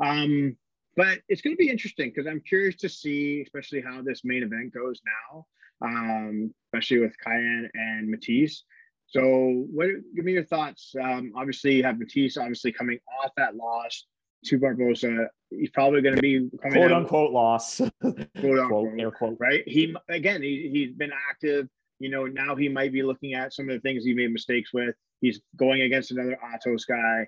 [0.00, 0.10] Yeah.
[0.10, 0.56] Um,
[0.96, 4.44] but it's going to be interesting because I'm curious to see, especially how this main
[4.44, 5.00] event goes
[5.32, 5.46] now,
[5.82, 8.64] um, especially with Kaynan and Mateus.
[9.06, 9.88] So, what?
[10.14, 10.94] Give me your thoughts.
[11.00, 14.04] Um, obviously, you have Mateus obviously coming off that loss
[14.44, 15.26] to Barbosa.
[15.50, 17.80] He's probably going to be quote unquote loss.
[18.00, 19.36] quote unquote, air quote.
[19.38, 19.62] Right.
[19.66, 21.68] He again, he he's been active.
[21.98, 24.72] You know, now he might be looking at some of the things he made mistakes
[24.72, 24.94] with.
[25.20, 27.26] He's going against another Atos guy.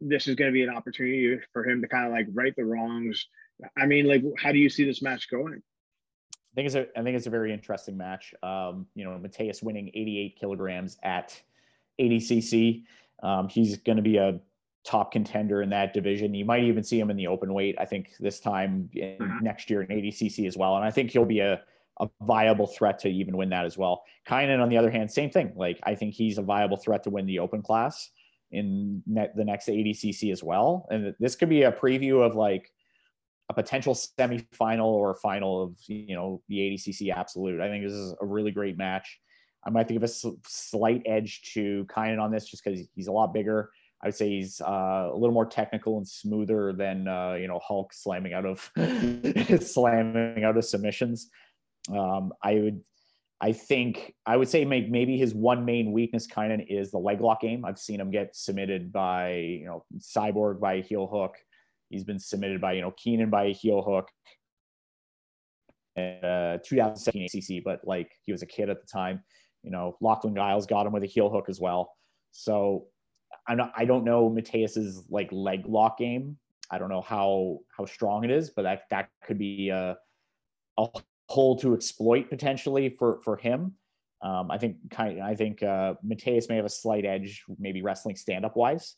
[0.00, 2.64] This is going to be an opportunity for him to kind of like right the
[2.64, 3.26] wrongs.
[3.76, 5.62] I mean, like, how do you see this match going?
[6.34, 8.34] I think it's a I think it's a very interesting match.
[8.42, 11.40] Um, you know, Mateus winning 88 kilograms at
[12.00, 12.82] ADCC.
[13.22, 14.40] Um, he's going to be a
[14.84, 16.34] top contender in that division.
[16.34, 17.76] You might even see him in the open weight.
[17.78, 19.44] I think this time mm-hmm.
[19.44, 21.62] next year in ADCC as well, and I think he'll be a
[22.00, 24.04] a viable threat to even win that as well.
[24.26, 25.52] Kaynan, on the other hand, same thing.
[25.54, 28.10] Like I think he's a viable threat to win the open class
[28.50, 30.86] in net, the next ADCC as well.
[30.90, 32.72] And this could be a preview of like
[33.50, 37.60] a potential semifinal or final of you know the ADCC absolute.
[37.60, 39.20] I think this is a really great match.
[39.64, 43.34] I might give a slight edge to Kaynan on this just because he's a lot
[43.34, 43.70] bigger.
[44.02, 47.60] I would say he's uh, a little more technical and smoother than uh, you know
[47.62, 48.70] Hulk slamming out of
[49.62, 51.28] slamming out of submissions.
[51.94, 52.80] Um, I would,
[53.40, 57.20] I think, I would say maybe his one main weakness kind of is the leg
[57.20, 57.64] lock game.
[57.64, 61.34] I've seen him get submitted by you know Cyborg by a heel hook.
[61.90, 64.08] He's been submitted by you know Keenan by a heel hook.
[65.98, 69.22] uh, 2017 ADCC, but like he was a kid at the time.
[69.62, 71.92] You know, Lachlan Giles got him with a heel hook as well.
[72.32, 72.86] So
[73.46, 76.36] I'm not, I don't know Mateus's like leg lock game.
[76.70, 79.96] I don't know how how strong it is, but that that could be a,
[80.78, 80.88] a
[81.28, 83.74] hole to exploit potentially for for him.
[84.22, 87.82] Um, I think kind of, I think uh, Mateus may have a slight edge, maybe
[87.82, 88.94] wrestling stand up wise.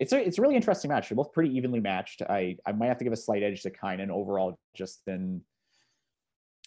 [0.00, 1.08] It's a it's a really interesting match.
[1.08, 2.22] They're both pretty evenly matched.
[2.22, 5.42] I I might have to give a slight edge to Kynan overall, just in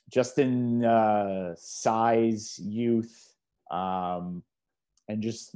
[0.10, 3.36] just in uh, size, youth,
[3.70, 4.44] um,
[5.10, 5.56] and just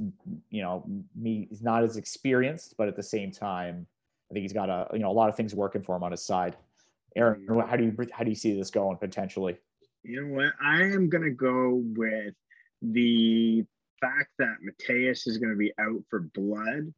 [0.50, 1.46] you know me.
[1.48, 3.86] He's not as experienced, but at the same time,
[4.30, 6.10] I think he's got a you know a lot of things working for him on
[6.10, 6.56] his side.
[7.16, 9.56] Aaron, how do you how do you see this going potentially?
[10.02, 10.52] You know what?
[10.62, 12.34] I am gonna go with
[12.82, 13.64] the
[14.00, 16.92] fact that Mateus is gonna be out for blood,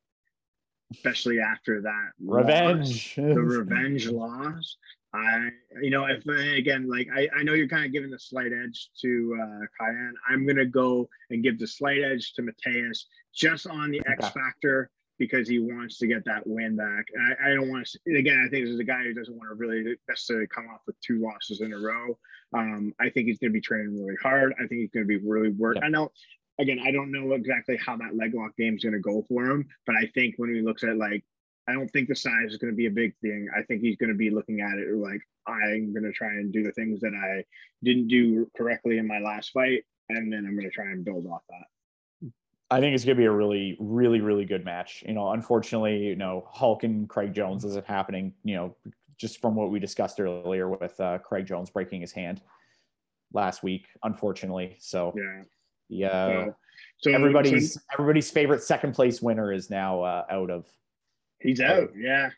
[0.92, 4.78] especially after that revenge, loss, the revenge loss.
[5.16, 5.50] I,
[5.82, 8.90] you know, if again, like I, I know you're kind of giving the slight edge
[9.02, 9.84] to uh.
[10.28, 14.90] I'm gonna go and give the slight edge to Mateus just on the X factor
[15.18, 17.06] because he wants to get that win back.
[17.18, 18.16] I, I, don't want to.
[18.16, 20.80] Again, I think this is a guy who doesn't want to really necessarily come off
[20.86, 22.18] with two losses in a row.
[22.54, 24.52] Um, I think he's going to be training really hard.
[24.54, 25.76] I think he's going to be really work.
[25.76, 25.86] Yeah.
[25.86, 26.12] I know.
[26.58, 29.44] Again, I don't know exactly how that leg lock game is going to go for
[29.44, 31.22] him, but I think when he looks at like,
[31.68, 33.48] I don't think the size is going to be a big thing.
[33.56, 36.52] I think he's going to be looking at it like I'm going to try and
[36.52, 37.44] do the things that I
[37.82, 41.26] didn't do correctly in my last fight, and then I'm going to try and build
[41.26, 42.30] off that.
[42.70, 45.04] I think it's going to be a really, really, really good match.
[45.06, 48.32] You know, unfortunately, you know, Hulk and Craig Jones isn't happening.
[48.44, 48.76] You know,
[49.18, 52.42] just from what we discussed earlier with uh, Craig Jones breaking his hand
[53.32, 54.76] last week, unfortunately.
[54.78, 55.42] So yeah,
[55.88, 56.44] yeah.
[56.44, 56.54] So,
[56.98, 60.66] so everybody's so, everybody's favorite second place winner is now uh, out of.
[61.46, 61.90] He's out.
[61.96, 62.30] Yeah.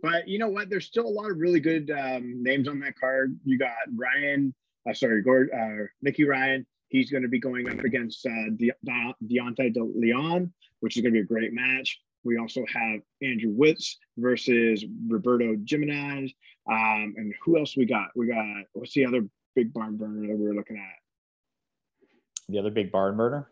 [0.00, 0.70] But you know what?
[0.70, 3.38] There's still a lot of really good um, names on that card.
[3.44, 4.54] You got Ryan,
[4.88, 8.72] uh, sorry, Gord, uh, Nicky Ryan, He's going to be going up against uh, De-
[8.84, 12.00] De- Deontay De Leon, which is going to be a great match.
[12.24, 16.32] We also have Andrew Witz versus Roberto Jimenez.
[16.70, 18.08] Um, and who else we got?
[18.14, 19.22] We got, what's the other
[19.54, 22.08] big barn burner that we were looking at?
[22.48, 23.48] The other big barn burner?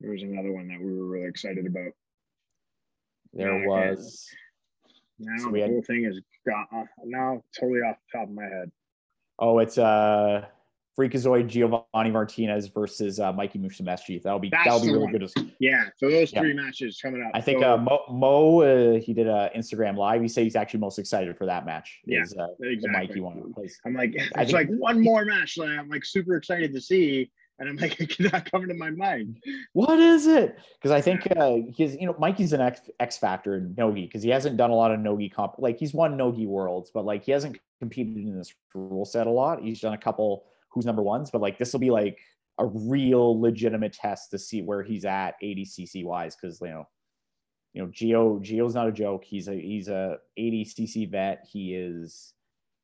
[0.00, 1.92] There was another one that we were really excited about.
[3.34, 4.26] There was.
[5.18, 6.66] Now so the had, whole thing is gone.
[6.74, 8.70] Uh, now totally off the top of my head.
[9.38, 10.46] Oh, it's uh
[10.98, 14.22] Freakazoid Giovanni Martinez versus uh, Mikey Musumeci.
[14.22, 15.12] That'll be That's that'll be really one.
[15.12, 15.52] good.
[15.58, 16.40] Yeah, so those yeah.
[16.40, 17.32] three matches coming up.
[17.34, 20.22] I think so, uh, Mo, Mo uh, he did a Instagram live.
[20.22, 22.00] He said he's actually most excited for that match.
[22.06, 22.90] Yeah, is, uh, exactly.
[22.90, 23.52] Mikey one.
[23.84, 27.30] I'm like, it's think, like one more match that I'm like super excited to see.
[27.58, 29.42] And I'm like, it's not coming to my mind.
[29.72, 30.58] What is it?
[30.78, 34.22] Because I think uh, he's, you know, Mikey's an X, X factor in Nogi because
[34.22, 35.54] he hasn't done a lot of Nogi comp.
[35.58, 39.30] Like he's won Nogi worlds, but like he hasn't competed in this rule set a
[39.30, 39.62] lot.
[39.62, 42.18] He's done a couple who's number ones, but like this will be like
[42.58, 46.88] a real legitimate test to see where he's at ADCC wise because you know,
[47.72, 49.24] you know, Geo Geo's not a joke.
[49.24, 51.46] He's a he's a ADCC vet.
[51.50, 52.32] He is,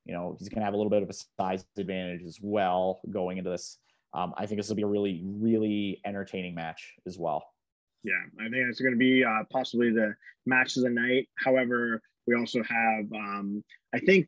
[0.05, 3.39] you know, he's gonna have a little bit of a size advantage as well going
[3.39, 3.79] into this.
[4.13, 7.45] Um, I think this will be a really really entertaining match as well.
[8.03, 10.15] Yeah, I think it's going to be uh, possibly the
[10.47, 11.29] match of the night.
[11.37, 13.63] However, we also have, um,
[13.95, 14.27] I think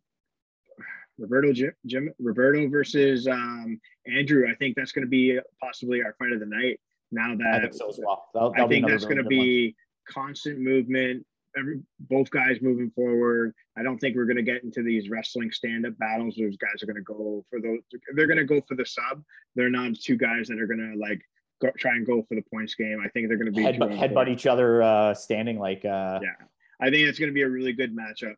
[1.19, 4.47] Roberto Jim, Jim Roberto versus um, Andrew.
[4.51, 6.81] I think that's going to be possibly our fight of the night.
[7.11, 8.25] Now that I think so as well.
[8.35, 9.75] That'll, that'll I think that's going to be
[10.09, 10.25] one.
[10.27, 11.25] constant movement.
[11.57, 13.55] Every, both guys moving forward.
[13.77, 16.37] I don't think we're going to get into these wrestling stand-up battles.
[16.39, 17.81] Those guys are going to go for those.
[18.15, 19.23] They're going to go for the sub.
[19.55, 21.21] They're not two guys that are going to like
[21.61, 23.01] go, try and go for the points game.
[23.05, 25.85] I think they're going to be headbutt, headbutt each other uh, standing like.
[25.85, 26.21] Uh...
[26.23, 26.47] Yeah,
[26.81, 28.35] I think it's going to be a really good matchup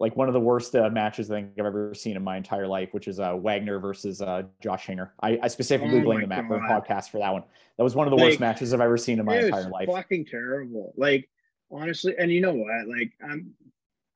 [0.00, 2.66] like one of the worst uh, matches I think I've ever seen in my entire
[2.66, 5.12] life, which is uh, Wagner versus uh, Josh Hinger.
[5.20, 7.42] I, I specifically oh blame the Matt podcast for that one.
[7.76, 9.88] That was one of the like, worst matches I've ever seen in my entire life.
[9.90, 10.94] Fucking terrible.
[10.96, 11.28] Like
[11.70, 12.88] honestly, and you know what?
[12.88, 13.54] Like I'm,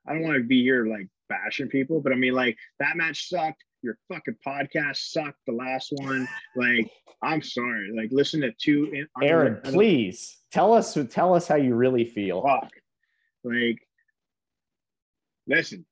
[0.07, 3.29] I don't want to be here like bashing people, but I mean like that match
[3.29, 3.65] sucked.
[3.83, 5.39] Your fucking podcast sucked.
[5.47, 6.89] The last one, like
[7.23, 7.91] I'm sorry.
[7.97, 8.91] Like listen to two.
[8.93, 12.43] In, Aaron, please tell us tell us how you really feel.
[12.43, 12.71] Fuck.
[13.43, 13.79] Like
[15.49, 15.85] listen,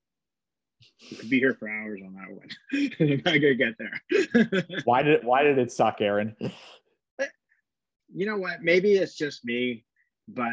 [1.11, 2.49] we could be here for hours on that one.
[3.11, 4.81] I'm not gonna get there.
[4.85, 6.37] why did why did it suck, Aaron?
[8.13, 8.63] You know what?
[8.63, 9.85] Maybe it's just me,
[10.29, 10.49] but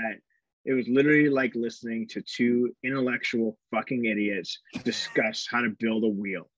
[0.67, 6.09] it was literally like listening to two intellectual fucking idiots discuss how to build a
[6.09, 6.49] wheel.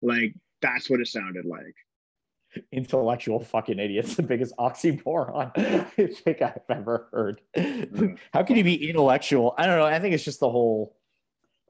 [0.00, 0.32] Like
[0.62, 1.74] that's what it sounded like.
[2.70, 7.40] Intellectual fucking idiots, the biggest oxymoron I think I've ever heard.
[7.56, 9.54] Uh, how can you be intellectual?
[9.58, 9.86] I don't know.
[9.86, 10.94] I think it's just the whole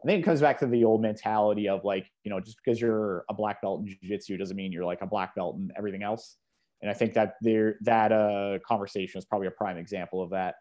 [0.05, 2.80] I think it comes back to the old mentality of like, you know, just because
[2.80, 6.05] you're a black belt in jiu-jitsu doesn't mean you're like a black belt in everything
[6.05, 6.36] else.
[6.82, 10.57] And I think that there that uh, conversation is probably a prime example of that.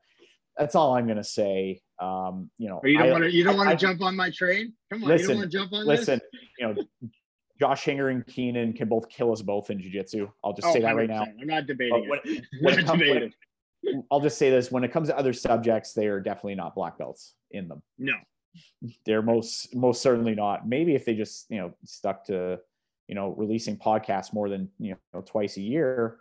[0.58, 1.82] That's all I'm gonna say.
[2.00, 3.32] Um, you know, you don't want to.
[3.32, 4.74] You don't want to jump on my train.
[4.92, 6.42] Come on, you Listen, don't want to jump on listen, this.
[6.60, 7.10] you know,
[7.60, 10.30] Josh Hinger and Keenan can both kill us both in jiu-jitsu.
[10.44, 11.24] I'll just Oh, say that right now.
[11.24, 12.46] I'm not debating when, it.
[12.62, 13.30] when Not it comes, when debating.
[13.84, 16.76] it- I'll just say this: when it comes to other subjects, they are definitely not
[16.76, 17.82] black belts in them.
[17.98, 18.14] No.
[19.06, 20.68] They're most most certainly not.
[20.68, 22.60] Maybe if they just you know stuck to
[23.08, 26.20] you know releasing podcasts more than you know twice a year,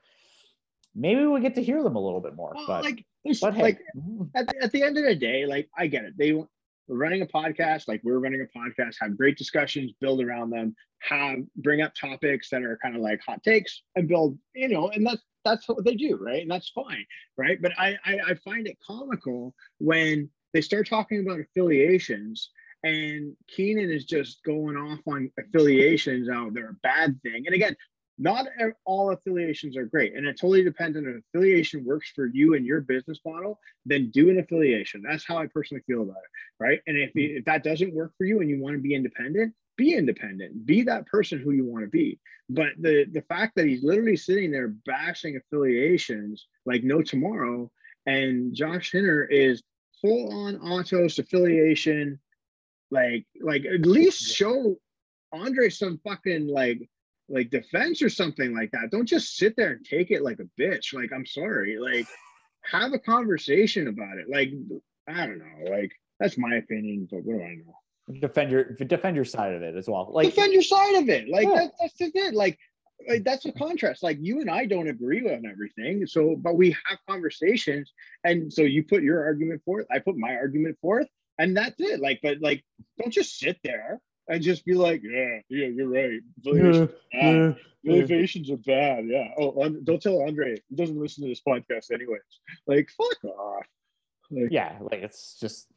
[0.95, 2.53] maybe we get to hear them a little bit more.
[2.55, 3.05] Well, but like,
[3.41, 3.81] but hey, like
[4.35, 6.14] at the, at the end of the day, like I get it.
[6.16, 10.51] They we're running a podcast, like we're running a podcast, have great discussions, build around
[10.51, 14.68] them, have bring up topics that are kind of like hot takes and build, you
[14.68, 16.43] know, and that's that's what they do, right?
[16.43, 17.05] And that's fine,
[17.37, 17.61] right?
[17.61, 22.51] But I I, I find it comical when they start talking about affiliations
[22.85, 26.29] and Keenan is just going off on affiliations.
[26.33, 27.45] Oh, they're a bad thing.
[27.47, 27.74] And again,
[28.19, 28.47] not
[28.85, 30.14] all affiliations are great.
[30.14, 34.11] And it totally depends on if affiliation works for you and your business model, then
[34.11, 35.03] do an affiliation.
[35.07, 36.62] That's how I personally feel about it.
[36.62, 36.81] Right.
[36.87, 37.39] And if, mm-hmm.
[37.39, 40.64] if that doesn't work for you and you want to be independent, be independent.
[40.67, 42.19] Be that person who you want to be.
[42.49, 47.71] But the the fact that he's literally sitting there bashing affiliations like no tomorrow,
[48.07, 49.62] and Josh Hinger is
[50.01, 52.21] full on Atos affiliation,
[52.91, 54.77] like like at least show
[55.33, 56.89] Andre some fucking like
[57.29, 58.91] like defense or something like that.
[58.91, 60.95] Don't just sit there and take it like a bitch.
[60.95, 61.79] Like I'm sorry.
[61.79, 62.07] Like
[62.70, 64.27] have a conversation about it.
[64.31, 64.51] Like
[65.09, 65.70] I don't know.
[65.70, 67.74] Like that's my opinion, but what do I know?
[68.20, 70.11] defend your defend your side of it as well.
[70.12, 71.29] Like Defend your side of it.
[71.29, 71.55] Like Yeah.
[71.55, 72.35] that, that's just it.
[72.35, 72.59] Like
[73.09, 74.03] like that's the contrast.
[74.03, 76.07] Like you and I don't agree on everything.
[76.07, 77.93] So, but we have conversations,
[78.24, 81.07] and so you put your argument forth, I put my argument forth,
[81.39, 82.01] and that's it.
[82.01, 82.64] Like, but like,
[82.99, 86.20] don't just sit there and just be like, yeah, yeah, you're right.
[86.41, 87.57] Affiliations, are bad.
[87.87, 89.07] Affiliations are bad.
[89.07, 89.29] Yeah.
[89.39, 90.57] Oh, An- don't tell Andre.
[90.68, 92.20] He doesn't listen to this podcast anyways.
[92.66, 93.64] Like, fuck off.
[94.31, 95.68] Like, yeah, like it's just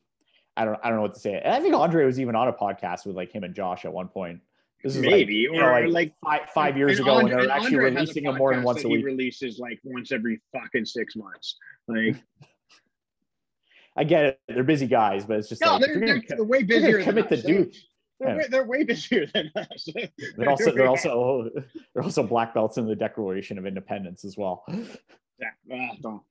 [0.58, 1.40] I don't I don't know what to say.
[1.44, 3.94] And I think Andre was even on a podcast with like him and Josh at
[3.94, 4.40] one point.
[4.84, 7.26] This is like, maybe you know, or like, like five, five years And ago when
[7.28, 9.06] they were and actually Andre releasing a them more than once that a he week.
[9.06, 11.58] releases like once every fucking six months.
[11.88, 12.16] Like,
[13.98, 16.26] I get it; they're busy guys, but it's just no, like if they're, they're, gonna-
[16.30, 17.04] they're way gonna busier.
[17.04, 17.72] commit than to us.
[17.72, 17.72] do-
[18.20, 18.36] They're, Yeah.
[18.38, 19.88] way, they're way busier than us.
[20.38, 21.50] they're also they're also
[21.94, 24.64] they're also black belts in the Declaration of Independence as well.
[24.68, 26.22] Yeah, uh, don't.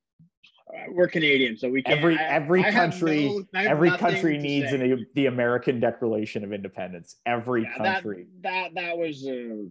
[0.71, 1.97] Uh, we're Canadian, so we can't.
[1.97, 7.15] Every I- every I country no- every country needs an, the American Declaration of Independence.
[7.25, 8.27] Every Yeah, that, country.
[8.41, 9.63] that that was uh,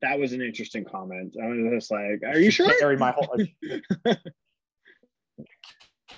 [0.00, 1.34] that was an interesting comment.
[1.42, 3.36] I was just like, "Are you sure?" Carry my whole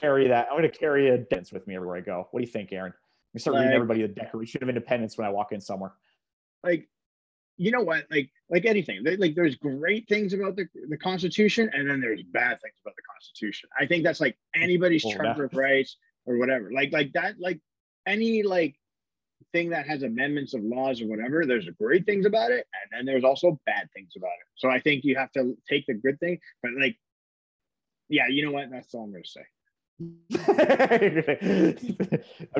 [0.02, 0.48] carry that.
[0.50, 2.28] I'm gonna carry a dance with me everywhere I go.
[2.32, 2.92] What do you think, Aaron?
[3.36, 5.92] We start reading Like- everybody the Declaration of Independence when I walk in somewhere.
[6.64, 6.88] like
[7.58, 8.06] you know what?
[8.10, 12.58] Like like anything like there's great things about the, the constitution and then there's bad
[12.62, 13.68] things about the constitution.
[13.78, 16.72] I think that's like anybody's Well, charter of rights or whatever.
[16.72, 17.60] Like like that like
[18.06, 18.74] any like
[19.52, 23.04] thing that has amendments of laws or whatever there's great things about it and then
[23.04, 24.46] there's also bad things about it.
[24.54, 26.96] So i think you have to take the good thing but like
[28.08, 28.70] yeah you know what?
[28.70, 29.42] That's all i'm gonna say
[29.98, 30.12] I'm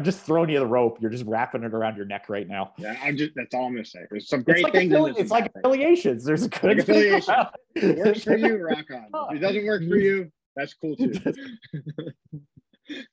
[0.03, 0.99] just throwing you the rope.
[1.01, 2.73] You're just wrapping it around your neck right now.
[2.79, 5.19] yeah i'm just that's all i'm gonna say there's some It's great like, things affili-
[5.19, 6.25] it's like affiliations.
[6.25, 7.35] There's a good Like affiliation.
[7.75, 10.75] If If it works for you rock on if it doesn't work for you that's
[10.75, 11.13] cool too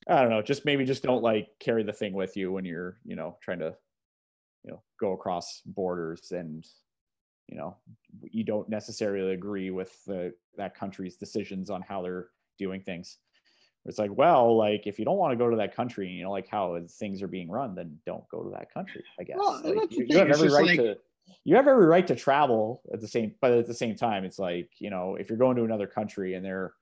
[0.07, 0.43] I don't know.
[0.43, 3.57] Just maybe just don't like carry the thing with you when you're, you know, trying
[3.57, 3.73] to,
[4.63, 6.63] you know, go across borders and,
[7.47, 7.77] you know,
[8.29, 12.27] you don't necessarily agree with the that country's decisions on how they're
[12.59, 13.17] doing things.
[13.85, 16.31] It's like, well, like if you don't want to go to that country, you know,
[16.31, 19.03] like how things are being run, then don't go to that country.
[19.19, 20.95] I guess Well, Like, you, you have every right like- to.
[21.45, 24.39] You have every right to travel at the same, but at the same time, it's
[24.39, 26.73] like you know, if you're going to another country and they're,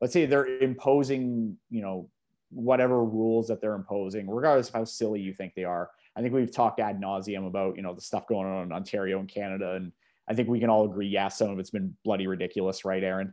[0.00, 2.08] let's say they're imposing, you know,
[2.50, 5.90] whatever rules that they're imposing, regardless of how silly you think they are.
[6.16, 9.18] I think we've talked ad nauseum about you know the stuff going on in Ontario
[9.18, 9.92] and Canada, and
[10.28, 13.32] I think we can all agree, yeah, some of it's been bloody ridiculous, right, Aaron?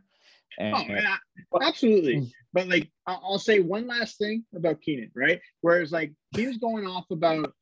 [0.58, 1.16] And, Oh, yeah,
[1.62, 2.16] absolutely.
[2.16, 2.32] Mm.
[2.52, 2.90] But like,
[3.22, 5.40] I'll say one last thing about Keenan, right?
[5.60, 7.52] Whereas like he was going off about,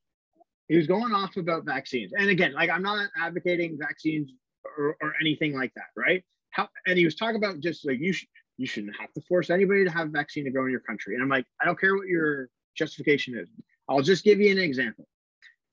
[0.69, 4.31] he was going off about vaccines, and again, like I'm not advocating vaccines
[4.79, 6.23] or, or anything like that, right?
[6.51, 9.51] How and he was talking about just like you should you shouldn't have to force
[9.51, 11.79] anybody to have a vaccine to go in your country, and I'm like, I don't
[11.79, 13.49] care what your justification is.
[13.89, 15.07] I'll just give you an example.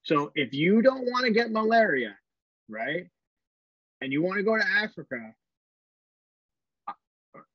[0.03, 2.15] So if you don't want to get malaria,
[2.69, 3.07] right,
[4.01, 5.33] and you want to go to Africa,
[6.87, 6.93] uh,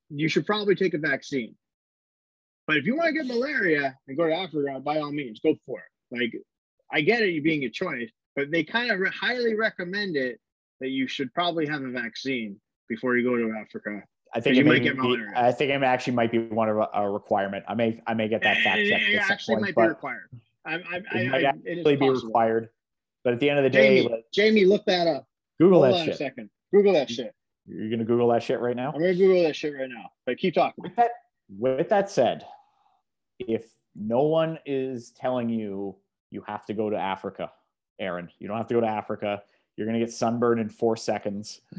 [0.08, 1.54] you should probably take a vaccine.
[2.66, 5.54] But if you want to get malaria and go to Africa, by all means, go
[5.66, 6.16] for it.
[6.20, 6.32] Like
[6.92, 10.38] I get it, you being a choice, but they kind of re- highly recommend it
[10.80, 14.02] that you should probably have a vaccine before you go to Africa.
[14.34, 15.32] I think you it might get be, malaria.
[15.34, 17.64] I think it actually might be one of a, requirement.
[17.68, 19.04] I may I may get that fact checked.
[19.08, 20.30] it some actually point, might be required.
[20.64, 22.26] I, I, I, it might I, it actually is be possible.
[22.28, 22.68] required.
[23.24, 25.26] But at the end of the day, Jamie, let- Jamie, look that up.
[25.60, 26.16] Google Hold that shit.
[26.16, 26.50] second.
[26.72, 27.34] Google that shit.
[27.66, 28.92] You're gonna Google that shit right now.
[28.92, 30.10] I'm gonna Google that shit right now.
[30.26, 30.82] But keep talking.
[30.82, 31.10] With that,
[31.58, 32.44] with that said,
[33.38, 35.96] if no one is telling you
[36.30, 37.50] you have to go to Africa,
[37.98, 39.42] Aaron, you don't have to go to Africa.
[39.76, 41.60] You're gonna get sunburned in four seconds.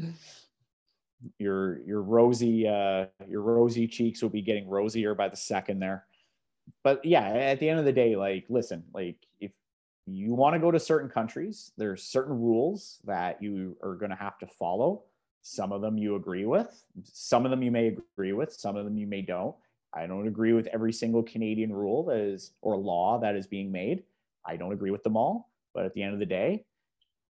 [1.38, 6.04] Your your rosy uh, your rosy cheeks will be getting rosier by the second there.
[6.82, 9.52] But yeah, at the end of the day, like listen, like if
[10.06, 14.16] you want to go to certain countries, there's certain rules that you are going to
[14.16, 15.04] have to follow.
[15.42, 18.84] Some of them you agree with, some of them you may agree with, some of
[18.84, 19.54] them you may don't.
[19.92, 23.70] I don't agree with every single Canadian rule that is or law that is being
[23.70, 24.04] made.
[24.46, 26.64] I don't agree with them all, but at the end of the day,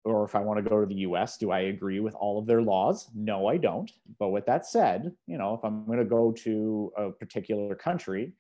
[0.04, 2.48] or if I want to go to the US, do I agree with all of
[2.48, 3.10] their laws?
[3.16, 3.92] No, I don't.
[4.20, 8.34] But with that said, you know, if I'm going to go to a particular country,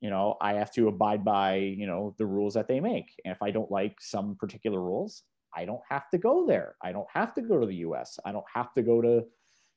[0.00, 3.20] you know, I have to abide by, you know, the rules that they make.
[3.24, 5.22] And if I don't like some particular rules,
[5.56, 6.76] I don't have to go there.
[6.82, 8.18] I don't have to go to the US.
[8.24, 9.24] I don't have to go to,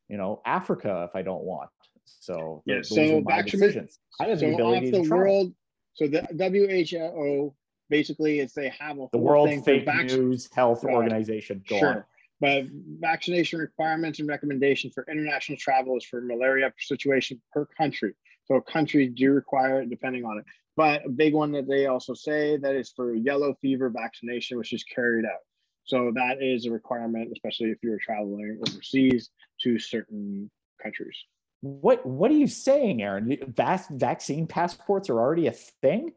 [0.09, 1.69] you know, Africa if I don't want.
[2.05, 3.99] So Yeah, so vaccinate- decisions.
[4.19, 5.25] I have So the ability off to the travel.
[5.25, 5.53] world,
[5.93, 7.55] so the WHO
[7.89, 10.93] basically is they have a the whole World thing Fake vac- News Health Right.
[10.93, 11.63] Organization.
[11.67, 11.87] Go Sure.
[11.95, 12.03] on.
[12.41, 12.65] But
[12.99, 18.13] vaccination requirements and recommendations for international travel is for malaria situation per country.
[18.45, 20.45] So countries do require it depending on it.
[20.75, 24.71] But a big one that they also say that is for yellow fever vaccination, which
[24.73, 25.41] is carried out.
[25.89, 29.31] So that is a requirement, especially if you're traveling overseas
[29.61, 31.17] to certain countries.
[31.61, 33.35] What What are you saying, Aaron?
[33.47, 36.13] Vac- vaccine passports are already a thing.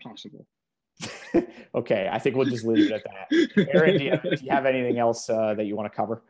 [0.00, 0.46] Possible.
[1.74, 3.68] okay, I think we'll just leave it at that.
[3.74, 6.22] Aaron, do you, do you have anything else uh, that you want to cover?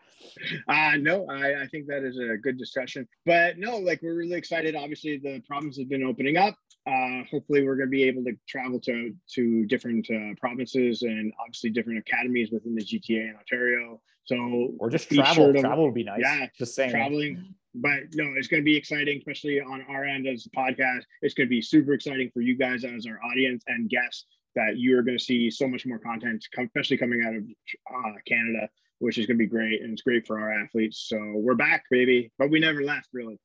[0.68, 3.06] Uh, no, I, I think that is a good discussion.
[3.26, 4.74] But no, like we're really excited.
[4.74, 6.54] Obviously, the province has been opening up.
[6.86, 11.32] Uh, hopefully, we're going to be able to travel to to different uh, provinces and
[11.40, 14.00] obviously different academies within the GTA in Ontario.
[14.24, 15.34] So Or just travel?
[15.34, 16.20] sure to- travel would be nice.
[16.22, 16.90] Yeah, just saying.
[16.90, 17.54] traveling.
[17.74, 21.04] But no, it's going to be exciting, especially on our end as a podcast.
[21.22, 24.76] It's going to be super exciting for you guys as our audience and guests that
[24.76, 28.68] you are going to see so much more content, especially coming out of uh, Canada,
[29.02, 29.82] which is going to be great.
[29.82, 31.06] And it's great for our athletes.
[31.08, 32.30] So we're back, baby.
[32.38, 33.36] But we never left, really.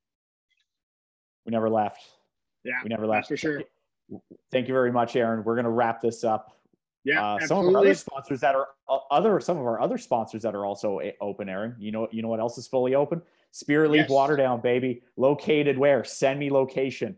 [1.45, 1.99] We never left.
[2.63, 3.27] Yeah, We never that's left.
[3.29, 3.63] for sure.
[4.51, 5.43] Thank you very much, Aaron.
[5.43, 6.53] We're going to wrap this up.
[7.03, 9.97] Yeah, uh, some of our other sponsors that are uh, other some of our other
[9.97, 13.21] sponsors that are also open aaron you know you know what else is fully open
[13.53, 14.09] Spiritleaf Yes.
[14.11, 17.15] waterdown baby located where send me location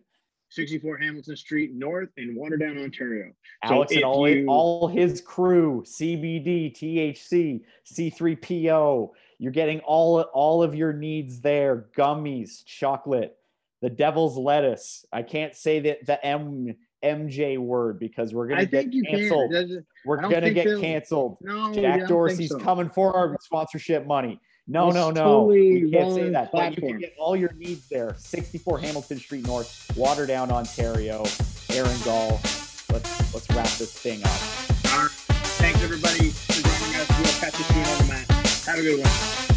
[0.50, 3.32] 64 Hamilton Street North in Waterdown, Ontario.
[3.68, 10.64] So alex and all, you- all his crew cbd thc c3po you're getting all all
[10.64, 13.36] of your needs there gummies chocolate
[13.82, 16.74] the devil's lettuce i can't say that the m
[17.04, 19.86] mj word because we're gonna I get canceled can.
[20.06, 22.60] We're gonna get they'll- canceled No, Jack Dorsey's so.
[22.60, 24.40] coming for our sponsorship money.
[24.72, 25.24] No, It's no, no.
[25.24, 26.52] totally we can't say wrong that.
[26.52, 26.92] But you platform.
[26.94, 28.16] can get all your needs there.
[28.20, 31.26] 64 Hamilton Street North, Waterdown, Ontario.
[31.72, 32.40] Aaron Gall.
[32.92, 34.94] Let's let's wrap this thing up.
[34.94, 35.12] All right.
[35.60, 37.10] Thanks, everybody, for joining us.
[37.18, 38.28] We'll catch you soon on the mat.
[38.66, 39.49] Have a good one.